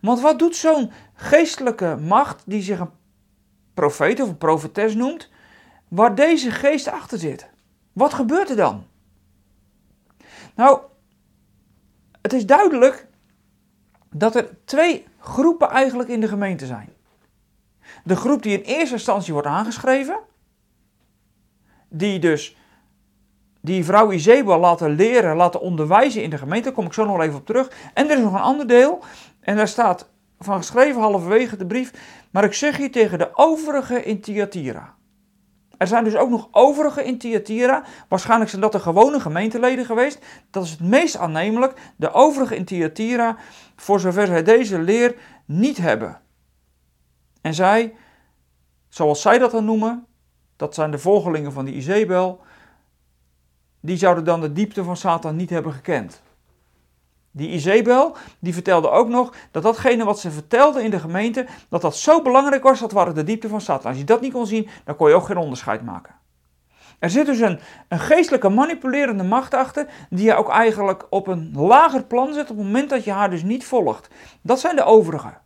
Want 0.00 0.20
wat 0.20 0.38
doet 0.38 0.56
zo'n 0.56 0.92
geestelijke 1.14 1.96
macht 1.96 2.42
die 2.46 2.62
zich 2.62 2.78
een 2.78 2.90
profeet 3.74 4.20
of 4.20 4.28
een 4.28 4.38
profetes 4.38 4.94
noemt, 4.94 5.30
waar 5.88 6.14
deze 6.14 6.50
geest 6.50 6.88
achter 6.88 7.18
zit? 7.18 7.50
Wat 7.92 8.14
gebeurt 8.14 8.50
er 8.50 8.56
dan? 8.56 8.86
Nou, 10.54 10.80
het 12.22 12.32
is 12.32 12.46
duidelijk 12.46 13.06
dat 14.18 14.34
er 14.34 14.48
twee 14.64 15.06
groepen 15.18 15.70
eigenlijk 15.70 16.08
in 16.08 16.20
de 16.20 16.28
gemeente 16.28 16.66
zijn. 16.66 16.88
De 18.04 18.16
groep 18.16 18.42
die 18.42 18.58
in 18.58 18.64
eerste 18.64 18.94
instantie 18.94 19.32
wordt 19.32 19.48
aangeschreven, 19.48 20.18
die 21.88 22.18
dus 22.18 22.56
die 23.60 23.84
vrouw 23.84 24.12
Izebel 24.12 24.58
laten 24.58 24.90
leren, 24.90 25.36
laten 25.36 25.60
onderwijzen 25.60 26.22
in 26.22 26.30
de 26.30 26.38
gemeente. 26.38 26.64
Daar 26.64 26.72
kom 26.72 26.86
ik 26.86 26.92
zo 26.92 27.04
nog 27.04 27.20
even 27.20 27.38
op 27.38 27.46
terug. 27.46 27.70
En 27.94 28.10
er 28.10 28.16
is 28.16 28.22
nog 28.22 28.32
een 28.32 28.40
ander 28.40 28.66
deel. 28.66 29.04
En 29.40 29.56
daar 29.56 29.68
staat 29.68 30.08
van 30.38 30.56
geschreven 30.56 31.00
halverwege 31.00 31.56
de 31.56 31.66
brief. 31.66 31.92
Maar 32.30 32.44
ik 32.44 32.54
zeg 32.54 32.76
hier 32.76 32.92
tegen 32.92 33.18
de 33.18 33.30
overigen 33.32 34.04
in 34.04 34.20
Thyatira. 34.20 34.94
Er 35.78 35.86
zijn 35.86 36.04
dus 36.04 36.16
ook 36.16 36.30
nog 36.30 36.48
overigen 36.50 37.04
in 37.04 37.18
Thyatira. 37.18 37.84
Waarschijnlijk 38.08 38.50
zijn 38.50 38.62
dat 38.62 38.72
de 38.72 38.80
gewone 38.80 39.20
gemeenteleden 39.20 39.84
geweest. 39.84 40.18
Dat 40.50 40.64
is 40.64 40.70
het 40.70 40.80
meest 40.80 41.16
aannemelijk. 41.16 41.80
De 41.96 42.12
overigen 42.12 42.56
in 42.56 42.64
Thyatira, 42.64 43.36
voor 43.76 44.00
zover 44.00 44.26
zij 44.26 44.42
deze 44.42 44.78
leer 44.78 45.14
niet 45.44 45.76
hebben. 45.76 46.20
En 47.40 47.54
zij, 47.54 47.94
zoals 48.88 49.20
zij 49.20 49.38
dat 49.38 49.50
dan 49.50 49.64
noemen, 49.64 50.06
dat 50.56 50.74
zijn 50.74 50.90
de 50.90 50.98
volgelingen 50.98 51.52
van 51.52 51.64
die 51.64 51.74
Izebel, 51.74 52.40
die 53.80 53.96
zouden 53.96 54.24
dan 54.24 54.40
de 54.40 54.52
diepte 54.52 54.84
van 54.84 54.96
Satan 54.96 55.36
niet 55.36 55.50
hebben 55.50 55.72
gekend. 55.72 56.22
Die 57.36 57.50
Izebel, 57.50 58.16
die 58.38 58.52
vertelde 58.52 58.90
ook 58.90 59.08
nog 59.08 59.34
dat 59.50 59.62
datgene 59.62 60.04
wat 60.04 60.20
ze 60.20 60.30
vertelde 60.30 60.82
in 60.82 60.90
de 60.90 60.98
gemeente, 60.98 61.46
dat 61.68 61.80
dat 61.80 61.96
zo 61.96 62.22
belangrijk 62.22 62.62
was, 62.62 62.80
dat 62.80 62.92
waren 62.92 63.14
de 63.14 63.24
diepte 63.24 63.48
van 63.48 63.60
Satan. 63.60 63.90
Als 63.90 63.98
je 63.98 64.04
dat 64.04 64.20
niet 64.20 64.32
kon 64.32 64.46
zien, 64.46 64.68
dan 64.84 64.96
kon 64.96 65.08
je 65.08 65.14
ook 65.14 65.26
geen 65.26 65.36
onderscheid 65.36 65.82
maken. 65.82 66.14
Er 66.98 67.10
zit 67.10 67.26
dus 67.26 67.40
een, 67.40 67.60
een 67.88 67.98
geestelijke 67.98 68.48
manipulerende 68.48 69.22
macht 69.22 69.54
achter, 69.54 69.86
die 70.10 70.24
je 70.24 70.34
ook 70.34 70.50
eigenlijk 70.50 71.06
op 71.10 71.26
een 71.26 71.52
lager 71.54 72.04
plan 72.04 72.32
zet 72.32 72.50
op 72.50 72.56
het 72.56 72.66
moment 72.66 72.90
dat 72.90 73.04
je 73.04 73.12
haar 73.12 73.30
dus 73.30 73.42
niet 73.42 73.64
volgt. 73.64 74.08
Dat 74.42 74.60
zijn 74.60 74.76
de 74.76 74.84
overigen. 74.84 75.40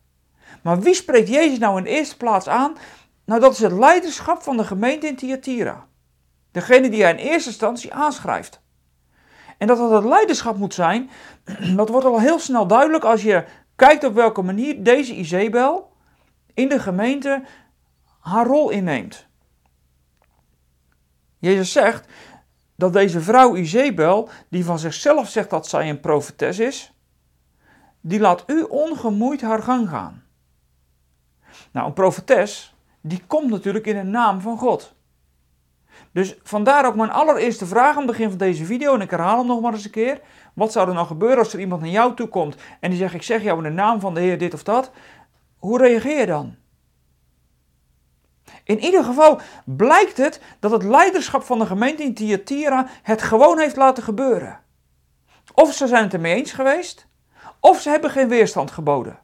Maar 0.62 0.80
wie 0.80 0.94
spreekt 0.94 1.28
Jezus 1.28 1.58
nou 1.58 1.78
in 1.78 1.84
eerste 1.84 2.16
plaats 2.16 2.48
aan? 2.48 2.76
Nou, 3.24 3.40
dat 3.40 3.52
is 3.52 3.58
het 3.58 3.72
leiderschap 3.72 4.42
van 4.42 4.56
de 4.56 4.64
gemeente 4.64 5.06
in 5.06 5.16
Thyatira. 5.16 5.86
Degene 6.52 6.90
die 6.90 7.02
hij 7.02 7.10
in 7.10 7.16
eerste 7.16 7.48
instantie 7.48 7.94
aanschrijft. 7.94 8.60
En 9.60 9.66
dat 9.66 9.78
dat 9.78 9.90
het 9.90 10.04
leiderschap 10.04 10.56
moet 10.56 10.74
zijn, 10.74 11.10
dat 11.76 11.88
wordt 11.88 12.06
al 12.06 12.20
heel 12.20 12.38
snel 12.38 12.66
duidelijk 12.66 13.04
als 13.04 13.22
je 13.22 13.44
kijkt 13.76 14.04
op 14.04 14.14
welke 14.14 14.42
manier 14.42 14.82
deze 14.82 15.14
Izebel 15.14 15.92
in 16.54 16.68
de 16.68 16.78
gemeente 16.78 17.44
haar 18.20 18.46
rol 18.46 18.70
inneemt. 18.70 19.26
Jezus 21.38 21.72
zegt 21.72 22.08
dat 22.76 22.92
deze 22.92 23.20
vrouw 23.20 23.56
Izebel, 23.56 24.28
die 24.48 24.64
van 24.64 24.78
zichzelf 24.78 25.28
zegt 25.28 25.50
dat 25.50 25.68
zij 25.68 25.88
een 25.88 26.00
profetes 26.00 26.58
is, 26.58 26.92
die 28.00 28.20
laat 28.20 28.44
u 28.46 28.62
ongemoeid 28.62 29.40
haar 29.40 29.62
gang 29.62 29.88
gaan. 29.88 30.24
Nou, 31.72 31.86
een 31.86 31.92
profetes, 31.92 32.74
die 33.00 33.22
komt 33.26 33.50
natuurlijk 33.50 33.86
in 33.86 33.96
de 33.96 34.02
naam 34.02 34.40
van 34.40 34.58
God. 34.58 34.94
Dus 36.12 36.36
vandaar 36.42 36.86
ook 36.86 36.94
mijn 36.94 37.10
allereerste 37.10 37.66
vraag 37.66 37.90
aan 37.90 37.96
het 37.96 38.06
begin 38.06 38.28
van 38.28 38.38
deze 38.38 38.64
video, 38.64 38.94
en 38.94 39.00
ik 39.00 39.10
herhaal 39.10 39.38
hem 39.38 39.46
nog 39.46 39.60
maar 39.60 39.72
eens 39.72 39.84
een 39.84 39.90
keer. 39.90 40.20
Wat 40.54 40.72
zou 40.72 40.88
er 40.88 40.94
nou 40.94 41.06
gebeuren 41.06 41.38
als 41.38 41.52
er 41.52 41.60
iemand 41.60 41.80
naar 41.80 41.90
jou 41.90 42.14
toe 42.14 42.28
komt 42.28 42.56
en 42.80 42.90
die 42.90 42.98
zegt, 42.98 43.14
ik 43.14 43.22
zeg 43.22 43.42
jou 43.42 43.56
in 43.56 43.62
de 43.62 43.70
naam 43.70 44.00
van 44.00 44.14
de 44.14 44.20
Heer 44.20 44.38
dit 44.38 44.54
of 44.54 44.62
dat? 44.62 44.90
Hoe 45.58 45.78
reageer 45.78 46.18
je 46.18 46.26
dan? 46.26 46.56
In 48.64 48.78
ieder 48.78 49.04
geval 49.04 49.40
blijkt 49.64 50.16
het 50.16 50.40
dat 50.60 50.70
het 50.70 50.82
leiderschap 50.82 51.42
van 51.42 51.58
de 51.58 51.66
gemeente 51.66 52.02
in 52.02 52.14
Thyatira 52.14 52.86
het 53.02 53.22
gewoon 53.22 53.58
heeft 53.58 53.76
laten 53.76 54.02
gebeuren. 54.02 54.60
Of 55.54 55.74
ze 55.74 55.86
zijn 55.86 56.02
het 56.02 56.14
ermee 56.14 56.34
eens 56.34 56.52
geweest, 56.52 57.06
of 57.60 57.80
ze 57.80 57.90
hebben 57.90 58.10
geen 58.10 58.28
weerstand 58.28 58.70
geboden. 58.70 59.18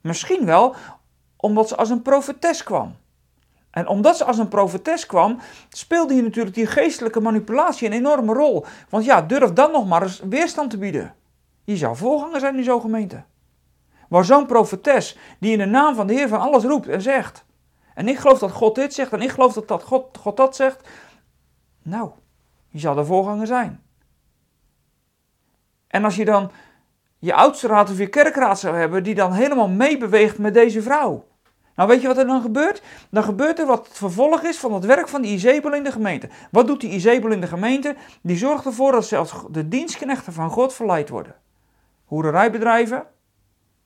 Misschien 0.00 0.46
wel 0.46 0.74
omdat 1.36 1.68
ze 1.68 1.76
als 1.76 1.90
een 1.90 2.02
profetes 2.02 2.62
kwam. 2.62 2.96
En 3.70 3.86
omdat 3.86 4.16
ze 4.16 4.24
als 4.24 4.38
een 4.38 4.48
profetes 4.48 5.06
kwam, 5.06 5.38
speelde 5.68 6.14
hier 6.14 6.22
natuurlijk 6.22 6.54
die 6.54 6.66
geestelijke 6.66 7.20
manipulatie 7.20 7.86
een 7.86 7.92
enorme 7.92 8.32
rol. 8.32 8.64
Want 8.88 9.04
ja, 9.04 9.22
durf 9.22 9.52
dan 9.52 9.72
nog 9.72 9.86
maar 9.86 10.02
eens 10.02 10.20
weerstand 10.28 10.70
te 10.70 10.78
bieden. 10.78 11.14
Je 11.64 11.76
zou 11.76 11.96
voorganger 11.96 12.40
zijn 12.40 12.56
in 12.56 12.64
zo'n 12.64 12.80
gemeente. 12.80 13.22
Waar 14.08 14.24
zo'n 14.24 14.46
profetes, 14.46 15.18
die 15.40 15.52
in 15.52 15.58
de 15.58 15.66
naam 15.66 15.94
van 15.94 16.06
de 16.06 16.12
Heer 16.12 16.28
van 16.28 16.40
alles 16.40 16.64
roept 16.64 16.88
en 16.88 17.02
zegt. 17.02 17.44
En 17.94 18.08
ik 18.08 18.18
geloof 18.18 18.38
dat 18.38 18.50
God 18.50 18.74
dit 18.74 18.94
zegt 18.94 19.12
en 19.12 19.22
ik 19.22 19.30
geloof 19.30 19.52
dat, 19.52 19.68
dat 19.68 19.82
God, 19.82 20.18
God 20.18 20.36
dat 20.36 20.56
zegt. 20.56 20.88
Nou, 21.82 22.10
je 22.68 22.78
zou 22.78 22.96
de 22.96 23.04
voorganger 23.04 23.46
zijn. 23.46 23.82
En 25.86 26.04
als 26.04 26.16
je 26.16 26.24
dan 26.24 26.50
je 27.18 27.34
oudste 27.34 27.66
raad 27.66 27.90
of 27.90 27.98
je 27.98 28.08
kerkraad 28.08 28.58
zou 28.58 28.76
hebben, 28.76 29.02
die 29.02 29.14
dan 29.14 29.32
helemaal 29.32 29.68
meebeweegt 29.68 30.38
met 30.38 30.54
deze 30.54 30.82
vrouw. 30.82 31.28
Nou, 31.80 31.92
weet 31.92 32.00
je 32.00 32.06
wat 32.06 32.18
er 32.18 32.26
dan 32.26 32.42
gebeurt? 32.42 32.82
Dan 33.10 33.22
gebeurt 33.22 33.58
er 33.58 33.66
wat 33.66 33.86
het 33.88 33.96
vervolg 33.96 34.42
is 34.42 34.58
van 34.58 34.72
het 34.72 34.84
werk 34.84 35.08
van 35.08 35.22
die 35.22 35.32
Izebel 35.32 35.74
in 35.74 35.84
de 35.84 35.92
gemeente. 35.92 36.28
Wat 36.50 36.66
doet 36.66 36.80
die 36.80 36.90
Izebel 36.90 37.30
in 37.30 37.40
de 37.40 37.46
gemeente? 37.46 37.96
Die 38.22 38.36
zorgt 38.36 38.64
ervoor 38.64 38.92
dat 38.92 39.06
zelfs 39.06 39.34
de 39.50 39.68
dienstknechten 39.68 40.32
van 40.32 40.50
God 40.50 40.72
verleid 40.72 41.08
worden. 41.08 41.34
Hoererijbedrijven, 42.04 43.06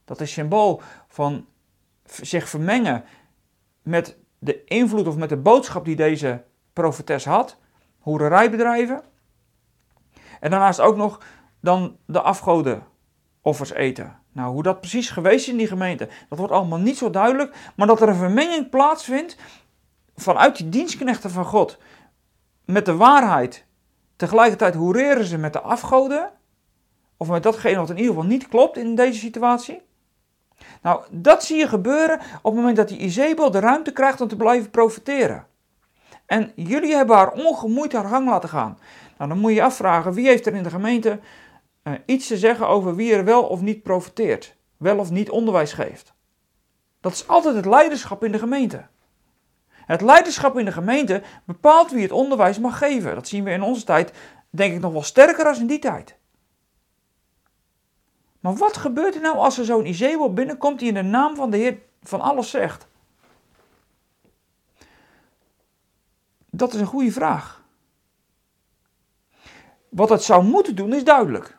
dat 0.05 0.21
is 0.21 0.33
symbool 0.33 0.83
van 1.09 1.47
zich 2.05 2.49
vermengen 2.49 3.05
met 3.83 4.19
de 4.39 4.65
invloed 4.65 5.07
of 5.07 5.17
met 5.17 5.29
de 5.29 5.37
boodschap 5.37 5.85
die 5.85 5.97
deze 5.97 6.45
profetes 6.73 7.25
had. 7.25 7.57
Hoererijbedrijven. 7.99 9.03
En 10.41 10.51
daarnaast 10.51 10.81
ook 10.81 10.97
nog 10.97 11.21
dan 11.61 11.97
de 12.07 12.21
afgodenoffers 12.21 13.73
eten. 13.73 14.24
Nou, 14.35 14.53
hoe 14.53 14.63
dat 14.63 14.81
precies 14.81 15.11
geweest 15.11 15.47
is 15.47 15.53
in 15.53 15.57
die 15.57 15.67
gemeente, 15.67 16.09
dat 16.29 16.39
wordt 16.39 16.53
allemaal 16.53 16.79
niet 16.79 16.99
zo 16.99 17.11
duidelijk. 17.11 17.57
Maar 17.77 17.87
dat 17.87 18.01
er 18.01 18.09
een 18.09 18.15
vermenging 18.15 18.71
plaatsvindt 18.71 19.37
vanuit 20.17 20.57
die 20.57 20.69
dienstknechten 20.69 21.31
van 21.31 21.45
God 21.45 21.79
met 22.65 22.87
de 22.87 22.97
waarheid. 22.97 23.65
Tegelijkertijd 24.17 24.75
hoereren 24.75 25.25
ze 25.25 25.39
met 25.39 25.53
de 25.53 25.61
afgoden. 25.61 26.31
Of 27.17 27.29
met 27.29 27.43
datgene 27.43 27.77
wat 27.77 27.91
in 27.91 27.97
ieder 27.97 28.15
geval 28.15 28.29
niet 28.29 28.49
klopt 28.49 28.77
in 28.77 28.95
deze 28.95 29.19
situatie. 29.19 29.83
Nou, 30.83 31.03
dat 31.11 31.45
zie 31.45 31.57
je 31.57 31.69
gebeuren 31.69 32.19
op 32.19 32.45
het 32.45 32.55
moment 32.55 32.77
dat 32.77 32.89
die 32.89 32.99
Izebel 32.99 33.51
de 33.51 33.59
ruimte 33.59 33.93
krijgt 33.93 34.21
om 34.21 34.29
te 34.29 34.37
blijven 34.37 34.71
profiteren. 34.71 35.47
En 36.27 36.53
jullie 36.55 36.95
hebben 36.95 37.17
haar 37.17 37.33
ongemoeid 37.33 37.93
haar 37.93 38.09
gang 38.09 38.29
laten 38.29 38.49
gaan. 38.49 38.79
Nou, 39.19 39.31
dan 39.31 39.39
moet 39.39 39.51
je 39.51 39.57
je 39.57 39.63
afvragen, 39.63 40.13
wie 40.13 40.27
heeft 40.27 40.47
er 40.47 40.55
in 40.55 40.63
de 40.63 40.71
gemeente 40.71 41.19
uh, 41.85 41.95
iets 42.07 42.27
te 42.27 42.39
zeggen 42.39 42.69
over 42.69 42.95
wie 42.95 43.15
er 43.15 43.25
wel 43.25 43.43
of 43.43 43.61
niet 43.61 43.83
profiteert, 43.83 44.57
wel 44.77 44.99
of 44.99 45.11
niet 45.11 45.31
onderwijs 45.31 45.73
geeft. 45.73 46.15
Dat 47.01 47.13
is 47.13 47.29
altijd 47.29 47.55
het 47.55 47.67
leiderschap 47.67 48.25
in 48.25 48.33
de 48.33 48.39
gemeente. 48.39 48.87
Het 49.69 50.01
leiderschap 50.01 50.59
in 50.59 50.65
de 50.65 50.73
gemeente 50.73 51.23
bepaalt 51.45 51.91
wie 51.91 52.03
het 52.03 52.13
onderwijs 52.13 52.59
mag 52.59 52.79
geven. 52.79 53.15
Dat 53.15 53.29
zien 53.29 53.45
we 53.45 53.51
in 53.51 53.63
onze 53.63 53.85
tijd, 53.85 54.13
denk 54.51 54.75
ik, 54.75 54.81
nog 54.81 54.93
wel 54.93 55.03
sterker 55.03 55.47
als 55.47 55.59
in 55.59 55.67
die 55.67 55.79
tijd. 55.79 56.17
Maar 58.41 58.55
wat 58.55 58.77
gebeurt 58.77 59.15
er 59.15 59.21
nou 59.21 59.37
als 59.37 59.59
er 59.59 59.65
zo'n 59.65 59.87
Izebel 59.87 60.33
binnenkomt 60.33 60.79
die 60.79 60.89
in 60.89 60.95
de 60.95 61.03
naam 61.03 61.37
van 61.37 61.51
de 61.51 61.57
Heer 61.57 61.79
van 62.03 62.21
alles 62.21 62.51
zegt? 62.51 62.87
Dat 66.51 66.75
is 66.75 66.81
een 66.81 66.87
goede 66.87 67.13
vraag. 67.13 67.65
Wat 69.89 70.09
het 70.09 70.23
zou 70.23 70.45
moeten 70.45 70.77
doen 70.77 70.93
is 70.93 71.05
duidelijk 71.05 71.59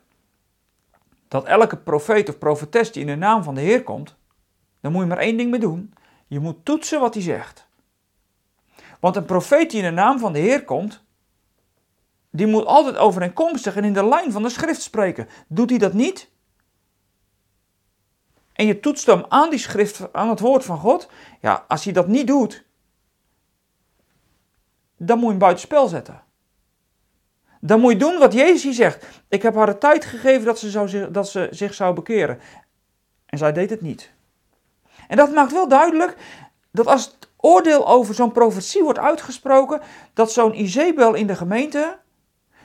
dat 1.27 1.45
elke 1.45 1.77
profeet 1.77 2.29
of 2.29 2.37
profetes 2.37 2.91
die 2.91 3.01
in 3.01 3.07
de 3.07 3.15
naam 3.15 3.43
van 3.43 3.55
de 3.55 3.61
Heer 3.61 3.83
komt, 3.83 4.15
dan 4.81 4.91
moet 4.91 5.01
je 5.01 5.07
maar 5.07 5.17
één 5.17 5.37
ding 5.37 5.51
mee 5.51 5.59
doen. 5.59 5.93
Je 6.27 6.39
moet 6.39 6.65
toetsen 6.65 6.99
wat 6.99 7.13
hij 7.13 7.23
zegt. 7.23 7.67
Want 8.99 9.15
een 9.15 9.25
profeet 9.25 9.71
die 9.71 9.79
in 9.81 9.85
de 9.85 10.01
naam 10.01 10.19
van 10.19 10.33
de 10.33 10.39
Heer 10.39 10.63
komt, 10.63 11.03
die 12.29 12.47
moet 12.47 12.65
altijd 12.65 12.97
overeenkomstig 12.97 13.75
en 13.75 13.83
in 13.83 13.93
de 13.93 14.07
lijn 14.07 14.31
van 14.31 14.43
de 14.43 14.49
schrift 14.49 14.81
spreken. 14.81 15.27
Doet 15.47 15.69
hij 15.69 15.79
dat 15.79 15.93
niet? 15.93 16.29
En 18.53 18.65
je 18.65 18.79
toetst 18.79 19.05
hem 19.05 19.25
aan 19.29 19.49
die 19.49 19.59
schrift, 19.59 20.13
aan 20.13 20.29
het 20.29 20.39
woord 20.39 20.65
van 20.65 20.77
God. 20.77 21.09
Ja, 21.41 21.65
als 21.67 21.83
hij 21.83 21.93
dat 21.93 22.07
niet 22.07 22.27
doet, 22.27 22.65
dan 24.97 25.15
moet 25.15 25.25
je 25.25 25.29
hem 25.29 25.39
buitenspel 25.39 25.87
zetten. 25.87 26.23
Dan 27.65 27.79
moet 27.79 27.91
je 27.91 27.97
doen 27.97 28.19
wat 28.19 28.33
Jezus 28.33 28.63
hier 28.63 28.73
zegt. 28.73 29.05
Ik 29.29 29.41
heb 29.41 29.55
haar 29.55 29.65
de 29.65 29.77
tijd 29.77 30.05
gegeven 30.05 30.45
dat 30.45 30.59
ze, 30.59 30.69
zou, 30.69 31.11
dat 31.11 31.29
ze 31.29 31.47
zich 31.51 31.73
zou 31.73 31.93
bekeren. 31.93 32.39
En 33.25 33.37
zij 33.37 33.51
deed 33.51 33.69
het 33.69 33.81
niet. 33.81 34.11
En 35.07 35.17
dat 35.17 35.33
maakt 35.33 35.51
wel 35.51 35.67
duidelijk 35.67 36.15
dat 36.71 36.87
als 36.87 37.05
het 37.05 37.29
oordeel 37.37 37.87
over 37.87 38.15
zo'n 38.15 38.31
profetie 38.31 38.83
wordt 38.83 38.99
uitgesproken, 38.99 39.81
dat 40.13 40.31
zo'n 40.31 40.59
Izebel 40.59 41.13
in 41.13 41.27
de 41.27 41.35
gemeente, 41.35 41.99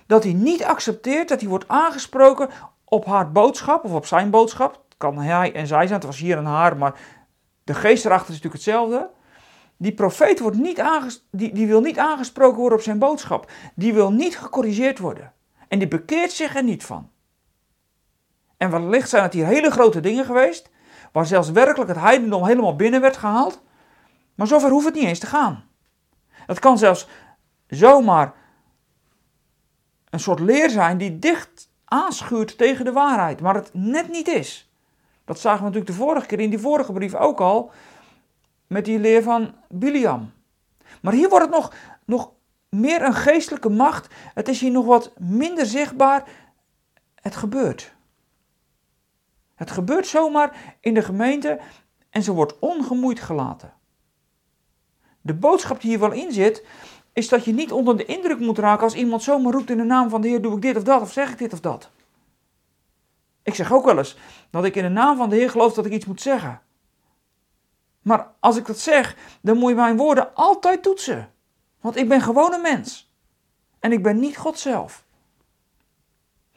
dat 0.06 0.22
hij 0.22 0.32
niet 0.32 0.64
accepteert 0.64 1.28
dat 1.28 1.40
hij 1.40 1.48
wordt 1.48 1.68
aangesproken 1.68 2.48
op 2.84 3.04
haar 3.04 3.32
boodschap 3.32 3.84
of 3.84 3.92
op 3.92 4.06
zijn 4.06 4.30
boodschap. 4.30 4.72
Het 4.72 4.94
kan 4.98 5.18
hij 5.18 5.52
en 5.52 5.66
zij 5.66 5.86
zijn, 5.86 5.98
het 5.98 6.08
was 6.08 6.18
hier 6.18 6.36
en 6.36 6.44
haar, 6.44 6.76
maar 6.76 6.94
de 7.64 7.74
geest 7.74 8.04
erachter 8.04 8.34
is 8.34 8.40
natuurlijk 8.40 8.64
hetzelfde. 8.64 9.10
Die 9.82 9.92
profeet 9.94 10.40
wordt 10.40 10.56
niet 10.56 10.82
die, 11.30 11.52
die 11.52 11.66
wil 11.66 11.80
niet 11.80 11.98
aangesproken 11.98 12.58
worden 12.58 12.78
op 12.78 12.84
zijn 12.84 12.98
boodschap. 12.98 13.50
Die 13.74 13.94
wil 13.94 14.12
niet 14.12 14.38
gecorrigeerd 14.38 14.98
worden. 14.98 15.32
En 15.68 15.78
die 15.78 15.88
bekeert 15.88 16.32
zich 16.32 16.56
er 16.56 16.62
niet 16.62 16.84
van. 16.84 17.10
En 18.56 18.70
wellicht 18.70 19.08
zijn 19.08 19.22
het 19.22 19.32
hier 19.32 19.46
hele 19.46 19.70
grote 19.70 20.00
dingen 20.00 20.24
geweest, 20.24 20.70
waar 21.12 21.26
zelfs 21.26 21.50
werkelijk 21.50 21.90
het 21.90 22.00
heidendom 22.00 22.44
helemaal 22.44 22.76
binnen 22.76 23.00
werd 23.00 23.16
gehaald. 23.16 23.62
Maar 24.34 24.46
zover 24.46 24.70
hoeft 24.70 24.84
het 24.84 24.94
niet 24.94 25.04
eens 25.04 25.18
te 25.18 25.26
gaan. 25.26 25.64
Het 26.28 26.58
kan 26.58 26.78
zelfs 26.78 27.08
zomaar 27.66 28.34
een 30.10 30.20
soort 30.20 30.40
leer 30.40 30.70
zijn 30.70 30.98
die 30.98 31.18
dicht 31.18 31.70
aanschuurt 31.84 32.58
tegen 32.58 32.84
de 32.84 32.92
waarheid, 32.92 33.40
maar 33.40 33.54
het 33.54 33.70
net 33.72 34.08
niet 34.08 34.28
is. 34.28 34.72
Dat 35.24 35.40
zagen 35.40 35.58
we 35.58 35.64
natuurlijk 35.64 35.90
de 35.92 36.04
vorige 36.04 36.26
keer 36.26 36.40
in 36.40 36.50
die 36.50 36.58
vorige 36.58 36.92
brief 36.92 37.14
ook 37.14 37.40
al, 37.40 37.72
met 38.70 38.84
die 38.84 38.98
leer 38.98 39.22
van 39.22 39.54
Biliam. 39.68 40.32
Maar 41.02 41.12
hier 41.12 41.28
wordt 41.28 41.44
het 41.44 41.54
nog, 41.54 41.74
nog 42.04 42.32
meer 42.68 43.02
een 43.02 43.14
geestelijke 43.14 43.68
macht. 43.68 44.14
Het 44.34 44.48
is 44.48 44.60
hier 44.60 44.70
nog 44.70 44.86
wat 44.86 45.12
minder 45.18 45.66
zichtbaar. 45.66 46.28
Het 47.14 47.36
gebeurt. 47.36 47.94
Het 49.54 49.70
gebeurt 49.70 50.06
zomaar 50.06 50.76
in 50.80 50.94
de 50.94 51.02
gemeente 51.02 51.60
en 52.10 52.22
ze 52.22 52.32
wordt 52.32 52.58
ongemoeid 52.58 53.20
gelaten. 53.20 53.72
De 55.20 55.34
boodschap 55.34 55.80
die 55.80 55.90
hier 55.90 56.00
wel 56.00 56.12
in 56.12 56.32
zit, 56.32 56.64
is 57.12 57.28
dat 57.28 57.44
je 57.44 57.52
niet 57.52 57.72
onder 57.72 57.96
de 57.96 58.04
indruk 58.04 58.38
moet 58.38 58.58
raken 58.58 58.84
als 58.84 58.94
iemand 58.94 59.22
zomaar 59.22 59.52
roept 59.52 59.70
in 59.70 59.78
de 59.78 59.84
naam 59.84 60.10
van 60.10 60.20
de 60.20 60.28
Heer, 60.28 60.42
doe 60.42 60.54
ik 60.56 60.62
dit 60.62 60.76
of 60.76 60.82
dat, 60.82 61.00
of 61.00 61.12
zeg 61.12 61.30
ik 61.30 61.38
dit 61.38 61.52
of 61.52 61.60
dat. 61.60 61.90
Ik 63.42 63.54
zeg 63.54 63.72
ook 63.72 63.84
wel 63.84 63.98
eens 63.98 64.16
dat 64.50 64.64
ik 64.64 64.76
in 64.76 64.82
de 64.82 64.88
naam 64.88 65.16
van 65.16 65.28
de 65.28 65.36
Heer 65.36 65.50
geloof 65.50 65.74
dat 65.74 65.86
ik 65.86 65.92
iets 65.92 66.06
moet 66.06 66.20
zeggen. 66.20 66.60
Maar 68.10 68.26
als 68.40 68.56
ik 68.56 68.66
dat 68.66 68.78
zeg, 68.78 69.16
dan 69.40 69.56
moet 69.56 69.70
je 69.70 69.76
mijn 69.76 69.96
woorden 69.96 70.34
altijd 70.34 70.82
toetsen. 70.82 71.32
Want 71.80 71.96
ik 71.96 72.08
ben 72.08 72.20
gewoon 72.20 72.52
een 72.52 72.62
mens. 72.62 73.14
En 73.78 73.92
ik 73.92 74.02
ben 74.02 74.18
niet 74.18 74.36
God 74.36 74.58
zelf. 74.58 75.04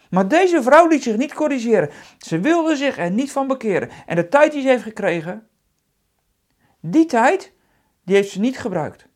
Maar 0.09 0.27
deze 0.27 0.63
vrouw 0.63 0.87
liet 0.87 1.03
zich 1.03 1.17
niet 1.17 1.33
corrigeren. 1.33 1.89
Ze 2.17 2.39
wilde 2.39 2.75
zich 2.75 2.97
er 2.97 3.11
niet 3.11 3.31
van 3.31 3.47
bekeren. 3.47 3.89
En 4.05 4.15
de 4.15 4.29
tijd 4.29 4.51
die 4.51 4.61
ze 4.61 4.67
heeft 4.67 4.83
gekregen, 4.83 5.47
die 6.79 7.05
tijd, 7.05 7.51
die 8.03 8.15
heeft 8.15 8.31
ze 8.31 8.39
niet 8.39 8.59
gebruikt. 8.59 9.07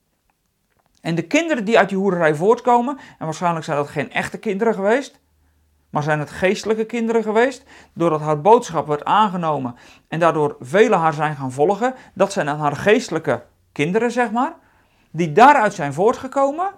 En 1.01 1.15
de 1.15 1.27
kinderen 1.27 1.65
die 1.65 1.77
uit 1.77 1.89
die 1.89 1.97
hoererij 1.97 2.35
voortkomen, 2.35 2.97
en 2.97 3.25
waarschijnlijk 3.25 3.65
zijn 3.65 3.77
dat 3.77 3.87
geen 3.87 4.11
echte 4.11 4.37
kinderen 4.37 4.73
geweest, 4.73 5.19
maar 5.89 6.03
zijn 6.03 6.19
het 6.19 6.29
geestelijke 6.29 6.85
kinderen 6.85 7.23
geweest, 7.23 7.63
doordat 7.93 8.21
haar 8.21 8.41
boodschap 8.41 8.87
werd 8.87 9.05
aangenomen 9.05 9.75
en 10.07 10.19
daardoor 10.19 10.55
velen 10.59 10.99
haar 10.99 11.13
zijn 11.13 11.35
gaan 11.35 11.51
volgen, 11.51 11.93
dat 12.13 12.31
zijn 12.31 12.45
dan 12.45 12.59
haar 12.59 12.75
geestelijke 12.75 13.43
kinderen, 13.71 14.11
zeg 14.11 14.31
maar, 14.31 14.55
die 15.11 15.31
daaruit 15.31 15.73
zijn 15.73 15.93
voortgekomen. 15.93 16.69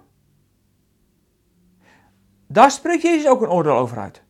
Daar 2.48 2.72
spreekt 2.72 3.02
Jezus 3.02 3.28
ook 3.28 3.42
een 3.42 3.50
oordeel 3.50 3.78
over 3.78 4.00
uit. 4.00 4.24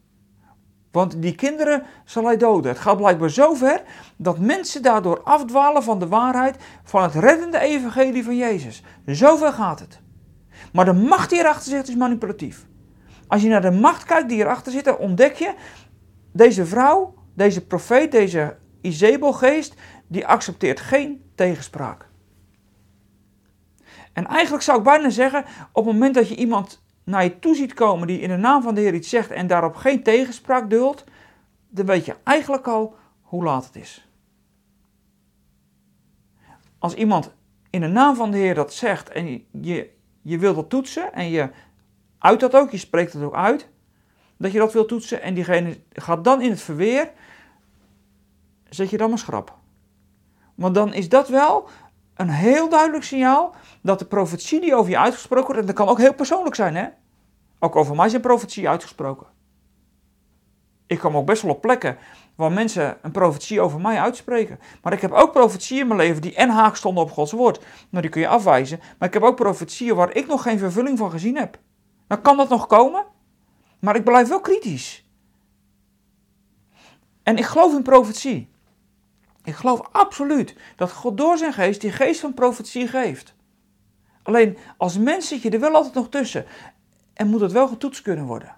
Want 0.91 1.21
die 1.21 1.35
kinderen 1.35 1.83
zal 2.05 2.25
hij 2.25 2.37
doden. 2.37 2.71
Het 2.71 2.79
gaat 2.79 2.97
blijkbaar 2.97 3.29
zo 3.29 3.53
ver 3.53 3.81
dat 4.17 4.39
mensen 4.39 4.81
daardoor 4.81 5.21
afdwalen 5.23 5.83
van 5.83 5.99
de 5.99 6.07
waarheid 6.07 6.57
van 6.83 7.03
het 7.03 7.15
reddende 7.15 7.59
evangelie 7.59 8.23
van 8.23 8.37
Jezus. 8.37 8.83
Zover 9.05 9.53
gaat 9.53 9.79
het. 9.79 9.99
Maar 10.73 10.85
de 10.85 10.93
macht 10.93 11.29
die 11.29 11.39
erachter 11.39 11.71
zit 11.71 11.87
is 11.87 11.95
manipulatief. 11.95 12.67
Als 13.29 13.41
je 13.41 13.49
naar 13.49 13.61
de 13.61 13.71
macht 13.71 14.03
kijkt 14.03 14.29
die 14.29 14.39
erachter 14.39 14.71
zit, 14.71 14.83
dan 14.83 14.97
ontdek 14.97 15.35
je 15.35 15.53
deze 16.33 16.65
vrouw, 16.65 17.13
deze 17.35 17.65
profeet, 17.65 18.11
deze 18.11 18.57
Izebelgeest, 18.81 19.73
die 20.07 20.27
accepteert 20.27 20.79
geen 20.79 21.31
tegenspraak. 21.35 22.07
En 24.13 24.27
eigenlijk 24.27 24.63
zou 24.63 24.77
ik 24.77 24.83
bijna 24.83 25.09
zeggen, 25.09 25.45
op 25.71 25.85
het 25.85 25.93
moment 25.93 26.15
dat 26.15 26.29
je 26.29 26.35
iemand 26.35 26.83
naar 27.03 27.23
je 27.23 27.39
toe 27.39 27.55
ziet 27.55 27.73
komen 27.73 28.07
die 28.07 28.19
in 28.19 28.29
de 28.29 28.37
naam 28.37 28.61
van 28.61 28.75
de 28.75 28.81
Heer 28.81 28.93
iets 28.93 29.09
zegt 29.09 29.31
en 29.31 29.47
daarop 29.47 29.75
geen 29.75 30.03
tegenspraak 30.03 30.69
duldt, 30.69 31.03
dan 31.69 31.85
weet 31.85 32.05
je 32.05 32.15
eigenlijk 32.23 32.67
al 32.67 32.95
hoe 33.21 33.43
laat 33.43 33.65
het 33.65 33.75
is. 33.75 34.07
Als 36.79 36.93
iemand 36.93 37.33
in 37.69 37.81
de 37.81 37.87
naam 37.87 38.15
van 38.15 38.31
de 38.31 38.37
Heer 38.37 38.55
dat 38.55 38.73
zegt 38.73 39.09
en 39.09 39.31
je, 39.31 39.43
je, 39.61 39.89
je 40.21 40.37
wilt 40.37 40.55
dat 40.55 40.69
toetsen 40.69 41.13
en 41.13 41.29
je 41.29 41.49
uit 42.19 42.39
dat 42.39 42.55
ook, 42.55 42.71
je 42.71 42.77
spreekt 42.77 43.13
het 43.13 43.23
ook 43.23 43.35
uit, 43.35 43.69
dat 44.37 44.51
je 44.51 44.59
dat 44.59 44.73
wil 44.73 44.85
toetsen 44.85 45.21
en 45.21 45.33
diegene 45.33 45.81
gaat 45.89 46.23
dan 46.23 46.41
in 46.41 46.49
het 46.49 46.61
verweer, 46.61 47.11
zet 48.69 48.89
je 48.89 48.97
dan 48.97 49.09
maar 49.09 49.19
schrap. 49.19 49.57
Want 50.55 50.75
dan 50.75 50.93
is 50.93 51.09
dat 51.09 51.29
wel 51.29 51.69
een 52.15 52.29
heel 52.29 52.69
duidelijk 52.69 53.03
signaal 53.03 53.55
dat 53.81 53.99
de 53.99 54.05
profetie 54.05 54.61
die 54.61 54.75
over 54.75 54.91
je 54.91 54.99
uitgesproken 54.99 55.45
wordt, 55.45 55.61
en 55.61 55.67
dat 55.67 55.75
kan 55.75 55.87
ook 55.87 55.97
heel 55.97 56.13
persoonlijk 56.13 56.55
zijn, 56.55 56.75
hè? 56.75 56.87
Ook 57.59 57.75
over 57.75 57.95
mij 57.95 58.09
zijn 58.09 58.21
profetie 58.21 58.69
uitgesproken. 58.69 59.27
Ik 60.87 60.99
kom 60.99 61.17
ook 61.17 61.25
best 61.25 61.41
wel 61.41 61.51
op 61.51 61.61
plekken 61.61 61.97
waar 62.35 62.51
mensen 62.51 62.97
een 63.01 63.11
profetie 63.11 63.61
over 63.61 63.81
mij 63.81 63.99
uitspreken. 63.99 64.59
Maar 64.81 64.93
ik 64.93 65.01
heb 65.01 65.11
ook 65.11 65.31
profetieën 65.31 65.81
in 65.81 65.87
mijn 65.87 65.99
leven 65.99 66.21
die 66.21 66.35
en 66.35 66.49
haak 66.49 66.75
stonden 66.75 67.03
op 67.03 67.11
Gods 67.11 67.31
woord. 67.31 67.59
Nou, 67.89 68.01
die 68.01 68.11
kun 68.11 68.21
je 68.21 68.27
afwijzen. 68.27 68.79
Maar 68.97 69.07
ik 69.07 69.13
heb 69.13 69.23
ook 69.23 69.35
profetieën 69.35 69.95
waar 69.95 70.15
ik 70.15 70.27
nog 70.27 70.41
geen 70.41 70.59
vervulling 70.59 70.97
van 70.97 71.11
gezien 71.11 71.37
heb. 71.37 71.59
Dan 72.09 72.21
kan 72.21 72.37
dat 72.37 72.49
nog 72.49 72.67
komen, 72.67 73.05
maar 73.79 73.95
ik 73.95 74.03
blijf 74.03 74.27
wel 74.27 74.39
kritisch. 74.39 75.09
En 77.23 77.37
ik 77.37 77.45
geloof 77.45 77.73
in 77.73 77.81
profetie. 77.81 78.49
Ik 79.43 79.53
geloof 79.53 79.81
absoluut 79.91 80.55
dat 80.75 80.91
God 80.91 81.17
door 81.17 81.37
zijn 81.37 81.53
geest 81.53 81.81
die 81.81 81.91
geest 81.91 82.19
van 82.19 82.33
profetie 82.33 82.87
geeft. 82.87 83.35
Alleen 84.23 84.57
als 84.77 84.97
mens 84.97 85.27
zit 85.27 85.41
je 85.41 85.49
er 85.49 85.59
wel 85.59 85.73
altijd 85.73 85.93
nog 85.93 86.09
tussen 86.09 86.45
en 87.13 87.27
moet 87.27 87.41
het 87.41 87.51
wel 87.51 87.67
getoetst 87.67 88.01
kunnen 88.01 88.25
worden. 88.25 88.55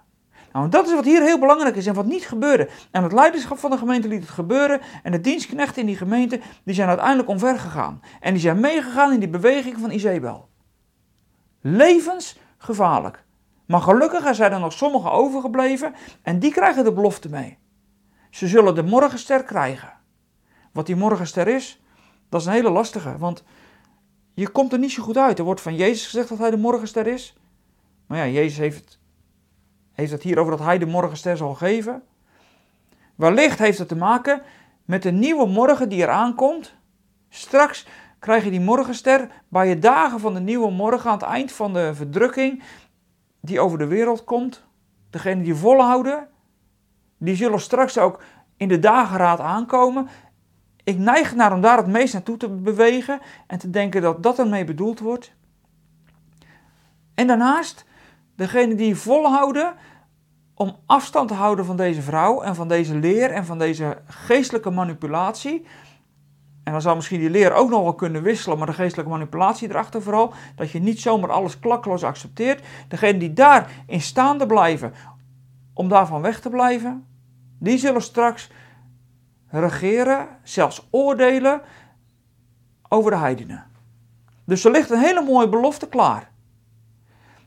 Nou, 0.52 0.68
dat 0.68 0.86
is 0.86 0.94
wat 0.94 1.04
hier 1.04 1.22
heel 1.22 1.38
belangrijk 1.38 1.76
is 1.76 1.86
en 1.86 1.94
wat 1.94 2.06
niet 2.06 2.26
gebeurde. 2.26 2.68
En 2.90 3.02
het 3.02 3.12
leiderschap 3.12 3.58
van 3.58 3.70
de 3.70 3.78
gemeente 3.78 4.08
liet 4.08 4.20
het 4.20 4.30
gebeuren. 4.30 4.80
En 5.02 5.12
de 5.12 5.20
dienstknechten 5.20 5.80
in 5.80 5.86
die 5.86 5.96
gemeente, 5.96 6.40
die 6.64 6.74
zijn 6.74 6.88
uiteindelijk 6.88 7.28
omver 7.28 7.58
gegaan. 7.58 8.02
En 8.20 8.32
die 8.32 8.42
zijn 8.42 8.60
meegegaan 8.60 9.12
in 9.12 9.20
die 9.20 9.28
beweging 9.28 9.78
van 9.78 9.90
Izebel. 9.90 10.48
Levensgevaarlijk. 11.60 13.24
Maar 13.66 13.80
gelukkig 13.80 14.34
zijn 14.34 14.52
er 14.52 14.60
nog 14.60 14.72
sommigen 14.72 15.12
overgebleven 15.12 15.94
en 16.22 16.38
die 16.38 16.52
krijgen 16.52 16.84
de 16.84 16.92
belofte 16.92 17.28
mee. 17.28 17.58
Ze 18.30 18.48
zullen 18.48 18.74
de 18.74 18.82
morgenster 18.82 19.44
krijgen. 19.44 19.92
Wat 20.72 20.86
die 20.86 20.96
morgenster 20.96 21.48
is, 21.48 21.82
dat 22.28 22.40
is 22.40 22.46
een 22.46 22.52
hele 22.52 22.70
lastige, 22.70 23.18
want 23.18 23.44
je 24.34 24.48
komt 24.48 24.72
er 24.72 24.78
niet 24.78 24.92
zo 24.92 25.02
goed 25.02 25.16
uit. 25.16 25.38
Er 25.38 25.44
wordt 25.44 25.60
van 25.60 25.76
Jezus 25.76 26.04
gezegd 26.04 26.28
dat 26.28 26.38
hij 26.38 26.50
de 26.50 26.56
morgenster 26.56 27.06
is. 27.06 27.36
Maar 28.06 28.18
ja, 28.18 28.26
Jezus 28.26 28.58
heeft, 28.58 28.98
heeft 29.92 30.12
het 30.12 30.22
hier 30.22 30.38
over 30.38 30.56
dat 30.56 30.66
hij 30.66 30.78
de 30.78 30.86
morgenster 30.86 31.36
zal 31.36 31.54
geven. 31.54 32.02
Wellicht 33.14 33.58
heeft 33.58 33.78
het 33.78 33.88
te 33.88 33.96
maken 33.96 34.42
met 34.84 35.02
de 35.02 35.12
nieuwe 35.12 35.46
morgen 35.46 35.88
die 35.88 36.02
eraan 36.02 36.34
komt. 36.34 36.74
Straks 37.28 37.86
krijg 38.18 38.44
je 38.44 38.50
die 38.50 38.60
morgenster 38.60 39.28
bij 39.48 39.68
je 39.68 39.78
dagen 39.78 40.20
van 40.20 40.34
de 40.34 40.40
nieuwe 40.40 40.70
morgen 40.70 41.10
aan 41.10 41.18
het 41.18 41.26
eind 41.26 41.52
van 41.52 41.72
de 41.72 41.94
verdrukking 41.94 42.62
die 43.42 43.60
over 43.60 43.78
de 43.78 43.86
wereld 43.86 44.24
komt, 44.24 44.64
degene 45.10 45.42
die 45.42 45.54
volhouden, 45.54 46.28
die 47.18 47.36
zullen 47.36 47.60
straks 47.60 47.98
ook 47.98 48.22
in 48.56 48.68
de 48.68 48.78
dageraad 48.78 49.40
aankomen. 49.40 50.08
Ik 50.84 50.98
neig 50.98 51.34
naar 51.34 51.52
om 51.52 51.60
daar 51.60 51.76
het 51.76 51.86
meest 51.86 52.12
naartoe 52.12 52.36
te 52.36 52.48
bewegen 52.48 53.20
en 53.46 53.58
te 53.58 53.70
denken 53.70 54.02
dat 54.02 54.22
dat 54.22 54.38
ermee 54.38 54.64
bedoeld 54.64 55.00
wordt. 55.00 55.34
En 57.14 57.26
daarnaast, 57.26 57.84
degene 58.36 58.74
die 58.74 58.96
volhouden 58.96 59.74
om 60.54 60.76
afstand 60.86 61.28
te 61.28 61.34
houden 61.34 61.64
van 61.64 61.76
deze 61.76 62.02
vrouw 62.02 62.42
en 62.42 62.54
van 62.54 62.68
deze 62.68 62.94
leer 62.94 63.30
en 63.30 63.44
van 63.44 63.58
deze 63.58 64.02
geestelijke 64.06 64.70
manipulatie, 64.70 65.66
en 66.64 66.72
dan 66.72 66.80
zou 66.80 66.96
misschien 66.96 67.20
die 67.20 67.30
leer 67.30 67.52
ook 67.52 67.70
nog 67.70 67.82
wel 67.82 67.94
kunnen 67.94 68.22
wisselen, 68.22 68.58
maar 68.58 68.66
de 68.66 68.72
geestelijke 68.72 69.10
manipulatie 69.10 69.68
erachter 69.68 70.02
vooral. 70.02 70.32
Dat 70.54 70.70
je 70.70 70.78
niet 70.78 71.00
zomaar 71.00 71.30
alles 71.30 71.58
klakkeloos 71.58 72.04
accepteert. 72.04 72.66
Degenen 72.88 73.18
die 73.18 73.32
daar 73.32 73.70
in 73.86 74.00
staande 74.00 74.46
blijven 74.46 74.92
om 75.74 75.88
daarvan 75.88 76.22
weg 76.22 76.40
te 76.40 76.50
blijven, 76.50 77.06
die 77.58 77.78
zullen 77.78 78.02
straks 78.02 78.50
regeren, 79.48 80.28
zelfs 80.42 80.88
oordelen 80.90 81.60
over 82.88 83.10
de 83.10 83.16
heidenen. 83.16 83.64
Dus 84.44 84.64
er 84.64 84.70
ligt 84.70 84.90
een 84.90 84.98
hele 84.98 85.22
mooie 85.22 85.48
belofte 85.48 85.88
klaar. 85.88 86.30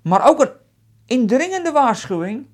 Maar 0.01 0.29
ook 0.29 0.39
een 0.39 0.51
indringende 1.05 1.71
waarschuwing 1.71 2.47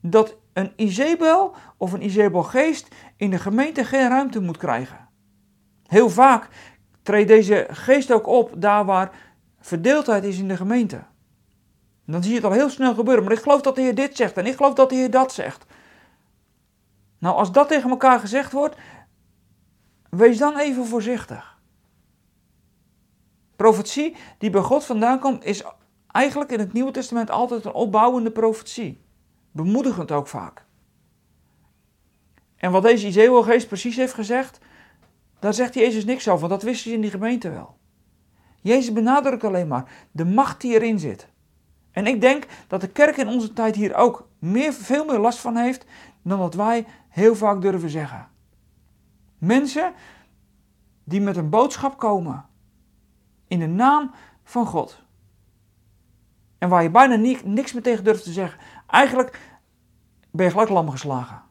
dat 0.00 0.36
een 0.52 0.72
Izebel 0.76 1.54
of 1.76 1.92
een 1.92 2.04
Izebelgeest 2.04 2.94
in 3.16 3.30
de 3.30 3.38
gemeente 3.38 3.84
geen 3.84 4.08
ruimte 4.08 4.40
moet 4.40 4.56
krijgen. 4.56 5.07
Heel 5.88 6.10
vaak 6.10 6.48
treedt 7.02 7.28
deze 7.28 7.66
geest 7.70 8.12
ook 8.12 8.26
op 8.26 8.52
daar 8.56 8.84
waar 8.84 9.10
verdeeldheid 9.60 10.24
is 10.24 10.38
in 10.38 10.48
de 10.48 10.56
gemeente. 10.56 11.04
Dan 12.04 12.22
zie 12.22 12.30
je 12.30 12.36
het 12.36 12.46
al 12.46 12.52
heel 12.52 12.70
snel 12.70 12.94
gebeuren. 12.94 13.24
Maar 13.24 13.32
ik 13.32 13.42
geloof 13.42 13.60
dat 13.60 13.74
de 13.74 13.80
Heer 13.80 13.94
dit 13.94 14.16
zegt 14.16 14.36
en 14.36 14.46
ik 14.46 14.56
geloof 14.56 14.74
dat 14.74 14.88
de 14.88 14.94
Heer 14.94 15.10
dat 15.10 15.32
zegt. 15.32 15.66
Nou, 17.18 17.36
als 17.36 17.52
dat 17.52 17.68
tegen 17.68 17.90
elkaar 17.90 18.20
gezegd 18.20 18.52
wordt, 18.52 18.76
wees 20.10 20.38
dan 20.38 20.58
even 20.58 20.86
voorzichtig. 20.86 21.58
Profetie 23.56 24.16
die 24.38 24.50
bij 24.50 24.60
God 24.60 24.84
vandaan 24.84 25.18
komt, 25.18 25.44
is 25.44 25.64
eigenlijk 26.06 26.52
in 26.52 26.58
het 26.58 26.72
Nieuwe 26.72 26.90
Testament 26.90 27.30
altijd 27.30 27.64
een 27.64 27.72
opbouwende 27.72 28.30
profetie. 28.30 29.00
Bemoedigend 29.50 30.12
ook 30.12 30.26
vaak. 30.26 30.64
En 32.56 32.70
wat 32.70 32.82
deze 32.82 33.06
Izeeuwgeest 33.06 33.68
precies 33.68 33.96
heeft 33.96 34.14
gezegd, 34.14 34.58
daar 35.38 35.54
zegt 35.54 35.74
Jezus 35.74 36.04
niks 36.04 36.28
over, 36.28 36.48
want 36.48 36.60
dat 36.60 36.70
wisten 36.70 36.90
ze 36.90 36.96
in 36.96 37.00
die 37.00 37.10
gemeente 37.10 37.50
wel. 37.50 37.76
Jezus 38.60 38.92
benadrukt 38.92 39.44
alleen 39.44 39.68
maar 39.68 39.90
de 40.10 40.24
macht 40.24 40.60
die 40.60 40.74
erin 40.74 40.98
zit. 40.98 41.28
En 41.90 42.06
ik 42.06 42.20
denk 42.20 42.46
dat 42.66 42.80
de 42.80 42.88
kerk 42.88 43.16
in 43.16 43.28
onze 43.28 43.52
tijd 43.52 43.74
hier 43.74 43.94
ook 43.94 44.28
meer, 44.38 44.72
veel 44.72 45.04
meer 45.04 45.18
last 45.18 45.38
van 45.38 45.56
heeft 45.56 45.84
dan 46.22 46.38
dat 46.38 46.54
wij 46.54 46.86
heel 47.08 47.36
vaak 47.36 47.60
durven 47.60 47.90
zeggen. 47.90 48.28
Mensen 49.38 49.92
die 51.04 51.20
met 51.20 51.36
een 51.36 51.50
boodschap 51.50 51.98
komen 51.98 52.44
in 53.48 53.58
de 53.58 53.66
naam 53.66 54.10
van 54.42 54.66
God. 54.66 55.02
En 56.58 56.68
waar 56.68 56.82
je 56.82 56.90
bijna 56.90 57.14
niks 57.44 57.72
meer 57.72 57.82
tegen 57.82 58.04
durft 58.04 58.24
te 58.24 58.32
zeggen. 58.32 58.60
Eigenlijk 58.86 59.40
ben 60.30 60.44
je 60.44 60.50
gelijk 60.50 60.70
lam 60.70 60.90
geslagen. 60.90 61.42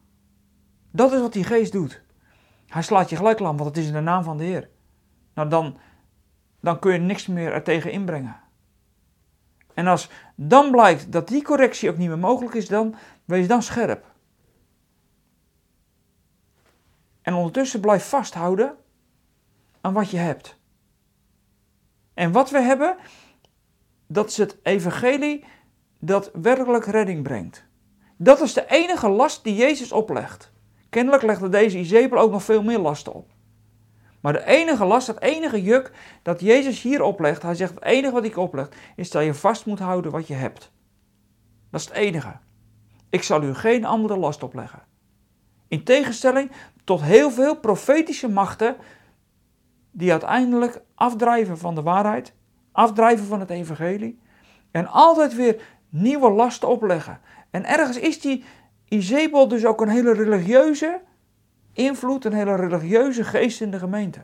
Dat 0.91 1.11
is 1.11 1.19
wat 1.19 1.33
die 1.33 1.43
geest 1.43 1.71
doet. 1.71 2.01
Hij 2.67 2.81
slaat 2.81 3.09
je 3.09 3.15
gelijk 3.15 3.39
lam, 3.39 3.57
want 3.57 3.69
het 3.69 3.77
is 3.77 3.87
in 3.87 3.93
de 3.93 3.99
naam 3.99 4.23
van 4.23 4.37
de 4.37 4.43
Heer. 4.43 4.69
Nou, 5.33 5.49
dan, 5.49 5.77
dan 6.59 6.79
kun 6.79 6.93
je 6.93 6.99
niks 6.99 7.27
meer 7.27 7.51
er 7.51 7.63
tegen 7.63 7.91
inbrengen. 7.91 8.39
En 9.73 9.87
als 9.87 10.09
dan 10.35 10.71
blijkt 10.71 11.11
dat 11.11 11.27
die 11.27 11.43
correctie 11.43 11.89
ook 11.89 11.97
niet 11.97 12.07
meer 12.07 12.17
mogelijk 12.17 12.55
is, 12.55 12.67
dan 12.67 12.95
wees 13.25 13.47
dan 13.47 13.63
scherp. 13.63 14.05
En 17.21 17.33
ondertussen 17.33 17.79
blijf 17.79 18.09
vasthouden 18.09 18.75
aan 19.81 19.93
wat 19.93 20.09
je 20.09 20.17
hebt. 20.17 20.59
En 22.13 22.31
wat 22.31 22.49
we 22.49 22.61
hebben, 22.61 22.97
dat 24.07 24.29
is 24.29 24.37
het 24.37 24.57
evangelie 24.63 25.45
dat 25.99 26.31
werkelijk 26.33 26.85
redding 26.85 27.23
brengt. 27.23 27.65
Dat 28.17 28.41
is 28.41 28.53
de 28.53 28.65
enige 28.67 29.09
last 29.09 29.43
die 29.43 29.55
Jezus 29.55 29.91
oplegt. 29.91 30.51
Kennelijk 30.89 31.23
legde 31.23 31.49
deze 31.49 31.77
Izebel 31.77 32.17
ook 32.17 32.31
nog 32.31 32.43
veel 32.43 32.63
meer 32.63 32.79
lasten 32.79 33.13
op. 33.13 33.29
Maar 34.21 34.33
de 34.33 34.45
enige 34.45 34.85
last, 34.85 35.07
het 35.07 35.21
enige 35.21 35.63
juk 35.63 35.91
dat 36.21 36.39
Jezus 36.39 36.81
hier 36.81 37.01
oplegt, 37.01 37.41
hij 37.41 37.55
zegt 37.55 37.73
het 37.73 37.83
enige 37.83 38.13
wat 38.13 38.23
ik 38.23 38.37
opleg, 38.37 38.69
is 38.95 39.11
dat 39.11 39.23
je 39.23 39.33
vast 39.33 39.65
moet 39.65 39.79
houden 39.79 40.11
wat 40.11 40.27
je 40.27 40.33
hebt. 40.33 40.71
Dat 41.69 41.79
is 41.79 41.85
het 41.85 41.95
enige. 41.95 42.37
Ik 43.09 43.23
zal 43.23 43.43
u 43.43 43.53
geen 43.53 43.85
andere 43.85 44.17
last 44.17 44.43
opleggen. 44.43 44.83
In 45.67 45.83
tegenstelling 45.83 46.51
tot 46.83 47.01
heel 47.01 47.31
veel 47.31 47.59
profetische 47.59 48.29
machten 48.29 48.75
die 49.91 50.11
uiteindelijk 50.11 50.81
afdrijven 50.95 51.57
van 51.57 51.75
de 51.75 51.81
waarheid, 51.81 52.33
afdrijven 52.71 53.25
van 53.25 53.39
het 53.39 53.49
evangelie 53.49 54.19
en 54.71 54.87
altijd 54.87 55.35
weer 55.35 55.61
nieuwe 55.89 56.31
lasten 56.31 56.69
opleggen. 56.69 57.19
En 57.51 57.65
ergens 57.65 57.99
is 57.99 58.21
die 58.21 58.43
Izebel 58.87 59.47
dus 59.47 59.65
ook 59.65 59.81
een 59.81 59.89
hele 59.89 60.13
religieuze 60.13 61.01
invloed, 61.73 62.25
een 62.25 62.33
hele 62.33 62.55
religieuze 62.55 63.23
geest 63.23 63.61
in 63.61 63.71
de 63.71 63.79
gemeente. 63.79 64.19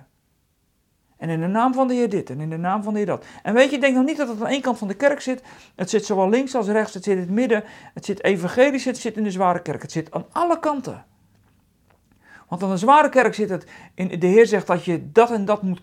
En 1.17 1.29
in 1.29 1.39
de 1.39 1.47
naam 1.47 1.73
van 1.73 1.87
de 1.87 1.93
Heer 1.93 2.09
dit 2.09 2.29
en 2.29 2.39
in 2.39 2.49
de 2.49 2.57
naam 2.57 2.83
van 2.83 2.93
de 2.93 2.99
Heer 2.99 3.07
dat. 3.07 3.25
En 3.43 3.53
weet 3.53 3.69
je, 3.69 3.75
ik 3.75 3.81
denk 3.81 3.95
nog 3.95 4.05
niet 4.05 4.17
dat 4.17 4.27
het 4.27 4.41
aan 4.41 4.47
één 4.47 4.61
kant 4.61 4.77
van 4.77 4.87
de 4.87 4.93
kerk 4.93 5.21
zit. 5.21 5.41
Het 5.75 5.89
zit 5.89 6.05
zowel 6.05 6.29
links 6.29 6.55
als 6.55 6.67
rechts, 6.67 6.93
het 6.93 7.03
zit 7.03 7.13
in 7.13 7.19
het 7.19 7.29
midden, 7.29 7.63
het 7.93 8.05
zit 8.05 8.23
evangelisch, 8.23 8.85
het 8.85 8.97
zit 8.97 9.17
in 9.17 9.23
de 9.23 9.31
zware 9.31 9.61
kerk. 9.61 9.81
Het 9.81 9.91
zit 9.91 10.11
aan 10.11 10.25
alle 10.31 10.59
kanten. 10.59 11.05
Want 12.47 12.63
aan 12.63 12.69
de 12.69 12.77
zware 12.77 13.09
kerk 13.09 13.33
zit 13.33 13.49
het, 13.49 13.65
in, 13.93 14.19
de 14.19 14.27
Heer 14.27 14.47
zegt 14.47 14.67
dat 14.67 14.85
je 14.85 15.11
dat 15.11 15.31
en 15.31 15.45
dat 15.45 15.61
moet 15.61 15.79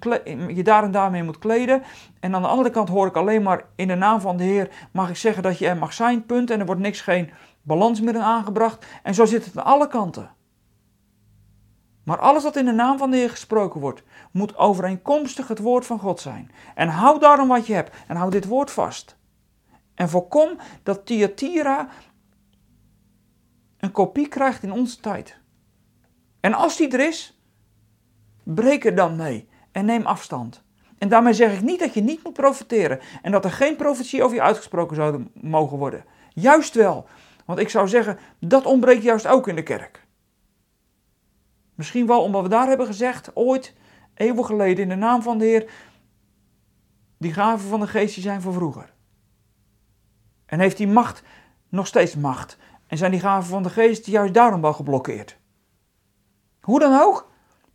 je 0.54 0.62
daar 0.62 0.84
en 0.84 0.90
daarmee 0.90 1.22
moet 1.22 1.38
kleden. 1.38 1.82
En 2.20 2.34
aan 2.34 2.42
de 2.42 2.48
andere 2.48 2.70
kant 2.70 2.88
hoor 2.88 3.06
ik 3.06 3.16
alleen 3.16 3.42
maar 3.42 3.64
in 3.74 3.88
de 3.88 3.94
naam 3.94 4.20
van 4.20 4.36
de 4.36 4.44
Heer 4.44 4.68
mag 4.90 5.08
ik 5.08 5.16
zeggen 5.16 5.42
dat 5.42 5.58
je 5.58 5.66
er 5.66 5.76
mag 5.76 5.92
zijn, 5.92 6.26
punt. 6.26 6.50
En 6.50 6.60
er 6.60 6.66
wordt 6.66 6.80
niks, 6.80 7.00
geen 7.00 7.30
balans 7.62 8.00
meer 8.00 8.18
aangebracht. 8.18 8.86
En 9.02 9.14
zo 9.14 9.24
zit 9.24 9.44
het 9.44 9.58
aan 9.58 9.64
alle 9.64 9.88
kanten. 9.88 10.30
Maar 12.04 12.18
alles 12.18 12.42
wat 12.42 12.56
in 12.56 12.64
de 12.64 12.72
naam 12.72 12.98
van 12.98 13.10
de 13.10 13.16
Heer 13.16 13.30
gesproken 13.30 13.80
wordt, 13.80 14.02
moet 14.32 14.56
overeenkomstig 14.56 15.48
het 15.48 15.58
woord 15.58 15.86
van 15.86 15.98
God 15.98 16.20
zijn. 16.20 16.50
En 16.74 16.88
hou 16.88 17.18
daarom 17.18 17.48
wat 17.48 17.66
je 17.66 17.74
hebt 17.74 17.96
en 18.06 18.16
hou 18.16 18.30
dit 18.30 18.46
woord 18.46 18.70
vast. 18.70 19.16
En 19.94 20.08
voorkom 20.08 20.58
dat 20.82 21.06
Thyatira 21.06 21.88
een 23.78 23.92
kopie 23.92 24.28
krijgt 24.28 24.62
in 24.62 24.72
onze 24.72 25.00
tijd. 25.00 25.38
En 26.40 26.54
als 26.54 26.76
die 26.76 26.88
er 26.88 27.08
is, 27.08 27.40
breek 28.42 28.84
er 28.84 28.94
dan 28.94 29.16
mee 29.16 29.48
en 29.72 29.84
neem 29.84 30.06
afstand. 30.06 30.62
En 30.98 31.08
daarmee 31.08 31.32
zeg 31.32 31.54
ik 31.54 31.62
niet 31.62 31.78
dat 31.78 31.94
je 31.94 32.00
niet 32.00 32.24
moet 32.24 32.32
profiteren 32.32 33.00
en 33.22 33.32
dat 33.32 33.44
er 33.44 33.52
geen 33.52 33.76
profetie 33.76 34.22
over 34.22 34.36
je 34.36 34.42
uitgesproken 34.42 34.96
zou 34.96 35.26
mogen 35.34 35.78
worden. 35.78 36.04
Juist 36.34 36.74
wel, 36.74 37.06
want 37.50 37.62
ik 37.62 37.68
zou 37.68 37.88
zeggen, 37.88 38.18
dat 38.38 38.66
ontbreekt 38.66 39.02
juist 39.02 39.26
ook 39.26 39.48
in 39.48 39.54
de 39.54 39.62
kerk. 39.62 40.06
Misschien 41.74 42.06
wel 42.06 42.22
omdat 42.22 42.42
we 42.42 42.48
daar 42.48 42.68
hebben 42.68 42.86
gezegd, 42.86 43.36
ooit, 43.36 43.74
eeuwen 44.14 44.44
geleden, 44.44 44.82
in 44.82 44.88
de 44.88 44.94
naam 44.94 45.22
van 45.22 45.38
de 45.38 45.44
Heer, 45.44 45.70
die 47.18 47.32
gaven 47.32 47.68
van 47.68 47.80
de 47.80 47.86
geest 47.86 48.14
die 48.14 48.22
zijn 48.22 48.40
voor 48.40 48.52
vroeger. 48.52 48.92
En 50.46 50.60
heeft 50.60 50.76
die 50.76 50.88
macht 50.88 51.22
nog 51.68 51.86
steeds 51.86 52.14
macht. 52.16 52.58
En 52.86 52.98
zijn 52.98 53.10
die 53.10 53.20
gaven 53.20 53.50
van 53.50 53.62
de 53.62 53.70
geest 53.70 54.06
juist 54.06 54.34
daarom 54.34 54.60
wel 54.60 54.72
geblokkeerd. 54.72 55.38
Hoe 56.60 56.78
dan 56.78 57.00
ook, 57.00 57.30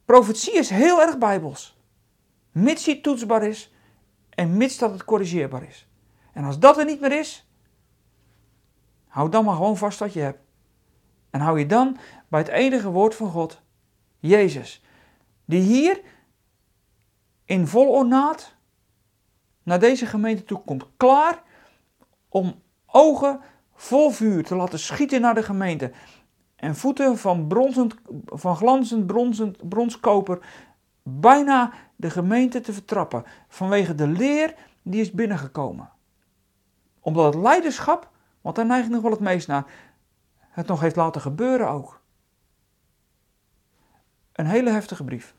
profetie 0.05 0.53
is 0.53 0.69
heel 0.69 1.01
erg 1.01 1.17
bijbels. 1.17 1.77
Mits 2.51 2.83
die 2.83 3.01
toetsbaar 3.01 3.43
is 3.43 3.73
en 4.29 4.57
mits 4.57 4.77
dat 4.77 4.91
het 4.91 5.05
corrigeerbaar 5.05 5.63
is. 5.63 5.87
En 6.33 6.43
als 6.43 6.59
dat 6.59 6.77
er 6.77 6.85
niet 6.85 6.99
meer 6.99 7.19
is, 7.19 7.44
hou 9.15 9.29
dan 9.29 9.45
maar 9.45 9.55
gewoon 9.55 9.77
vast 9.77 9.99
wat 9.99 10.13
je 10.13 10.19
hebt. 10.19 10.39
En 11.29 11.39
hou 11.39 11.59
je 11.59 11.65
dan 11.65 11.97
bij 12.27 12.39
het 12.39 12.49
enige 12.49 12.89
woord 12.89 13.15
van 13.15 13.29
God, 13.29 13.61
Jezus, 14.19 14.81
die 15.45 15.61
hier 15.61 16.01
in 17.45 17.67
vol 17.67 17.87
ornaat 17.87 18.55
naar 19.63 19.79
deze 19.79 20.05
gemeente 20.05 20.43
toe 20.43 20.61
komt, 20.65 20.85
klaar 20.97 21.43
om 22.29 22.61
ogen 22.85 23.39
vol 23.73 24.09
vuur 24.09 24.43
te 24.43 24.55
laten 24.55 24.79
schieten 24.79 25.21
naar 25.21 25.35
de 25.35 25.43
gemeente 25.43 25.91
en 26.55 26.75
voeten 26.75 27.17
van, 27.17 27.47
bronzend, 27.47 27.95
van 28.25 28.55
glanzend 28.55 29.07
bronzend, 29.07 29.69
bronskoper 29.69 30.39
bijna 31.03 31.73
de 31.95 32.09
gemeente 32.09 32.61
te 32.61 32.73
vertrappen 32.73 33.23
vanwege 33.47 33.95
de 33.95 34.07
leer 34.07 34.55
die 34.81 35.01
is 35.01 35.11
binnengekomen. 35.11 35.89
Omdat 36.99 37.33
het 37.33 37.43
leiderschap, 37.43 38.13
want 38.45 38.57
daar 38.57 38.65
neigt 38.65 38.89
nog 38.89 39.01
wel 39.01 39.11
het 39.11 39.19
meest 39.19 39.47
naar, 39.47 39.65
het 40.39 40.67
nog 40.67 40.79
heeft 40.79 40.95
laten 40.95 41.21
gebeuren 41.21 41.69
ook. 41.69 42.01
Een 44.31 44.45
hele 44.45 44.69
heftige 44.69 45.03
brief. 45.03 45.35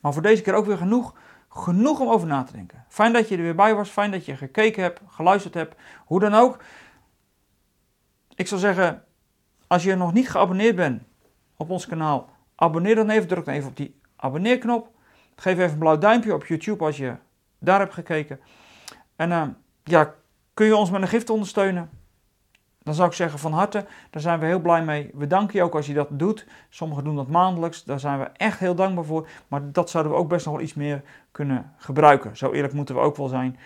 Maar 0.00 0.12
voor 0.12 0.22
deze 0.22 0.42
keer 0.42 0.54
ook 0.54 0.66
weer 0.66 0.76
genoeg, 0.76 1.14
genoeg 1.48 2.00
om 2.00 2.08
over 2.08 2.26
na 2.26 2.42
te 2.42 2.52
denken. 2.52 2.84
Fijn 2.88 3.12
dat 3.12 3.28
je 3.28 3.36
er 3.36 3.42
weer 3.42 3.54
bij 3.54 3.74
was, 3.74 3.88
fijn 3.88 4.10
dat 4.10 4.24
je 4.24 4.36
gekeken 4.36 4.82
hebt, 4.82 5.00
geluisterd 5.06 5.54
hebt, 5.54 5.76
hoe 6.04 6.20
dan 6.20 6.34
ook. 6.34 6.62
Ik 8.34 8.46
zal 8.46 8.58
zeggen, 8.58 9.04
als 9.66 9.82
je 9.82 9.94
nog 9.94 10.12
niet 10.12 10.30
geabonneerd 10.30 10.76
bent 10.76 11.02
op 11.56 11.70
ons 11.70 11.86
kanaal, 11.86 12.30
abonneer 12.54 12.94
dan 12.94 13.10
even. 13.10 13.28
Druk 13.28 13.44
dan 13.44 13.54
even 13.54 13.68
op 13.68 13.76
die 13.76 14.00
abonneerknop. 14.16 14.90
Geef 15.36 15.58
even 15.58 15.72
een 15.72 15.78
blauw 15.78 15.98
duimpje 15.98 16.34
op 16.34 16.46
YouTube 16.46 16.84
als 16.84 16.96
je 16.96 17.16
daar 17.58 17.78
hebt 17.78 17.94
gekeken. 17.94 18.40
En 19.16 19.30
uh, 19.30 19.48
ja, 19.84 20.14
kun 20.58 20.66
je 20.66 20.76
ons 20.76 20.90
met 20.90 21.02
een 21.02 21.08
gift 21.08 21.30
ondersteunen? 21.30 21.90
Dan 22.82 22.94
zou 22.94 23.08
ik 23.08 23.14
zeggen 23.14 23.38
van 23.38 23.52
harte, 23.52 23.86
daar 24.10 24.22
zijn 24.22 24.40
we 24.40 24.46
heel 24.46 24.60
blij 24.60 24.84
mee. 24.84 25.10
We 25.14 25.26
danken 25.26 25.58
je 25.58 25.64
ook 25.64 25.74
als 25.74 25.86
je 25.86 25.94
dat 25.94 26.08
doet. 26.10 26.46
Sommigen 26.68 27.04
doen 27.04 27.16
dat 27.16 27.28
maandelijks, 27.28 27.84
daar 27.84 28.00
zijn 28.00 28.18
we 28.18 28.24
echt 28.24 28.58
heel 28.58 28.74
dankbaar 28.74 29.04
voor. 29.04 29.28
Maar 29.48 29.72
dat 29.72 29.90
zouden 29.90 30.12
we 30.12 30.18
ook 30.18 30.28
best 30.28 30.44
nog 30.44 30.54
wel 30.54 30.62
iets 30.62 30.74
meer 30.74 31.02
kunnen 31.30 31.74
gebruiken. 31.76 32.36
Zo 32.36 32.52
eerlijk 32.52 32.72
moeten 32.72 32.94
we 32.94 33.00
ook 33.00 33.16
wel 33.16 33.28
zijn. 33.28 33.58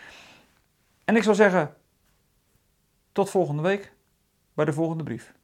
En 1.05 1.17
ik 1.17 1.23
zou 1.23 1.37
zeggen, 1.37 1.75
tot 3.13 3.31
volgende 3.31 3.63
week 3.63 3.93
bij 4.55 4.65
de 4.65 4.73
volgende 4.73 5.05
brief. 5.05 5.35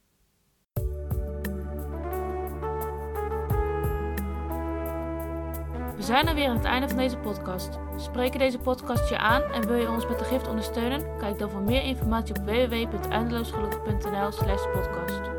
We 5.95 6.05
zijn 6.05 6.27
er 6.27 6.35
weer 6.35 6.47
aan 6.47 6.55
het 6.55 6.65
einde 6.65 6.87
van 6.87 6.97
deze 6.97 7.17
podcast. 7.17 7.88
Spreken 7.99 8.39
deze 8.39 8.57
podcast 8.57 9.09
je 9.09 9.17
aan 9.17 9.41
en 9.41 9.67
wil 9.67 9.75
je 9.75 9.89
ons 9.89 10.07
met 10.07 10.19
de 10.19 10.25
gift 10.25 10.47
ondersteunen? 10.47 11.17
Kijk 11.17 11.39
dan 11.39 11.49
voor 11.49 11.61
meer 11.61 11.83
informatie 11.83 12.35
op 12.35 12.45
www.eindeloosgelukkig.nl 12.45 14.31
slash 14.31 14.63
podcast. 14.73 15.38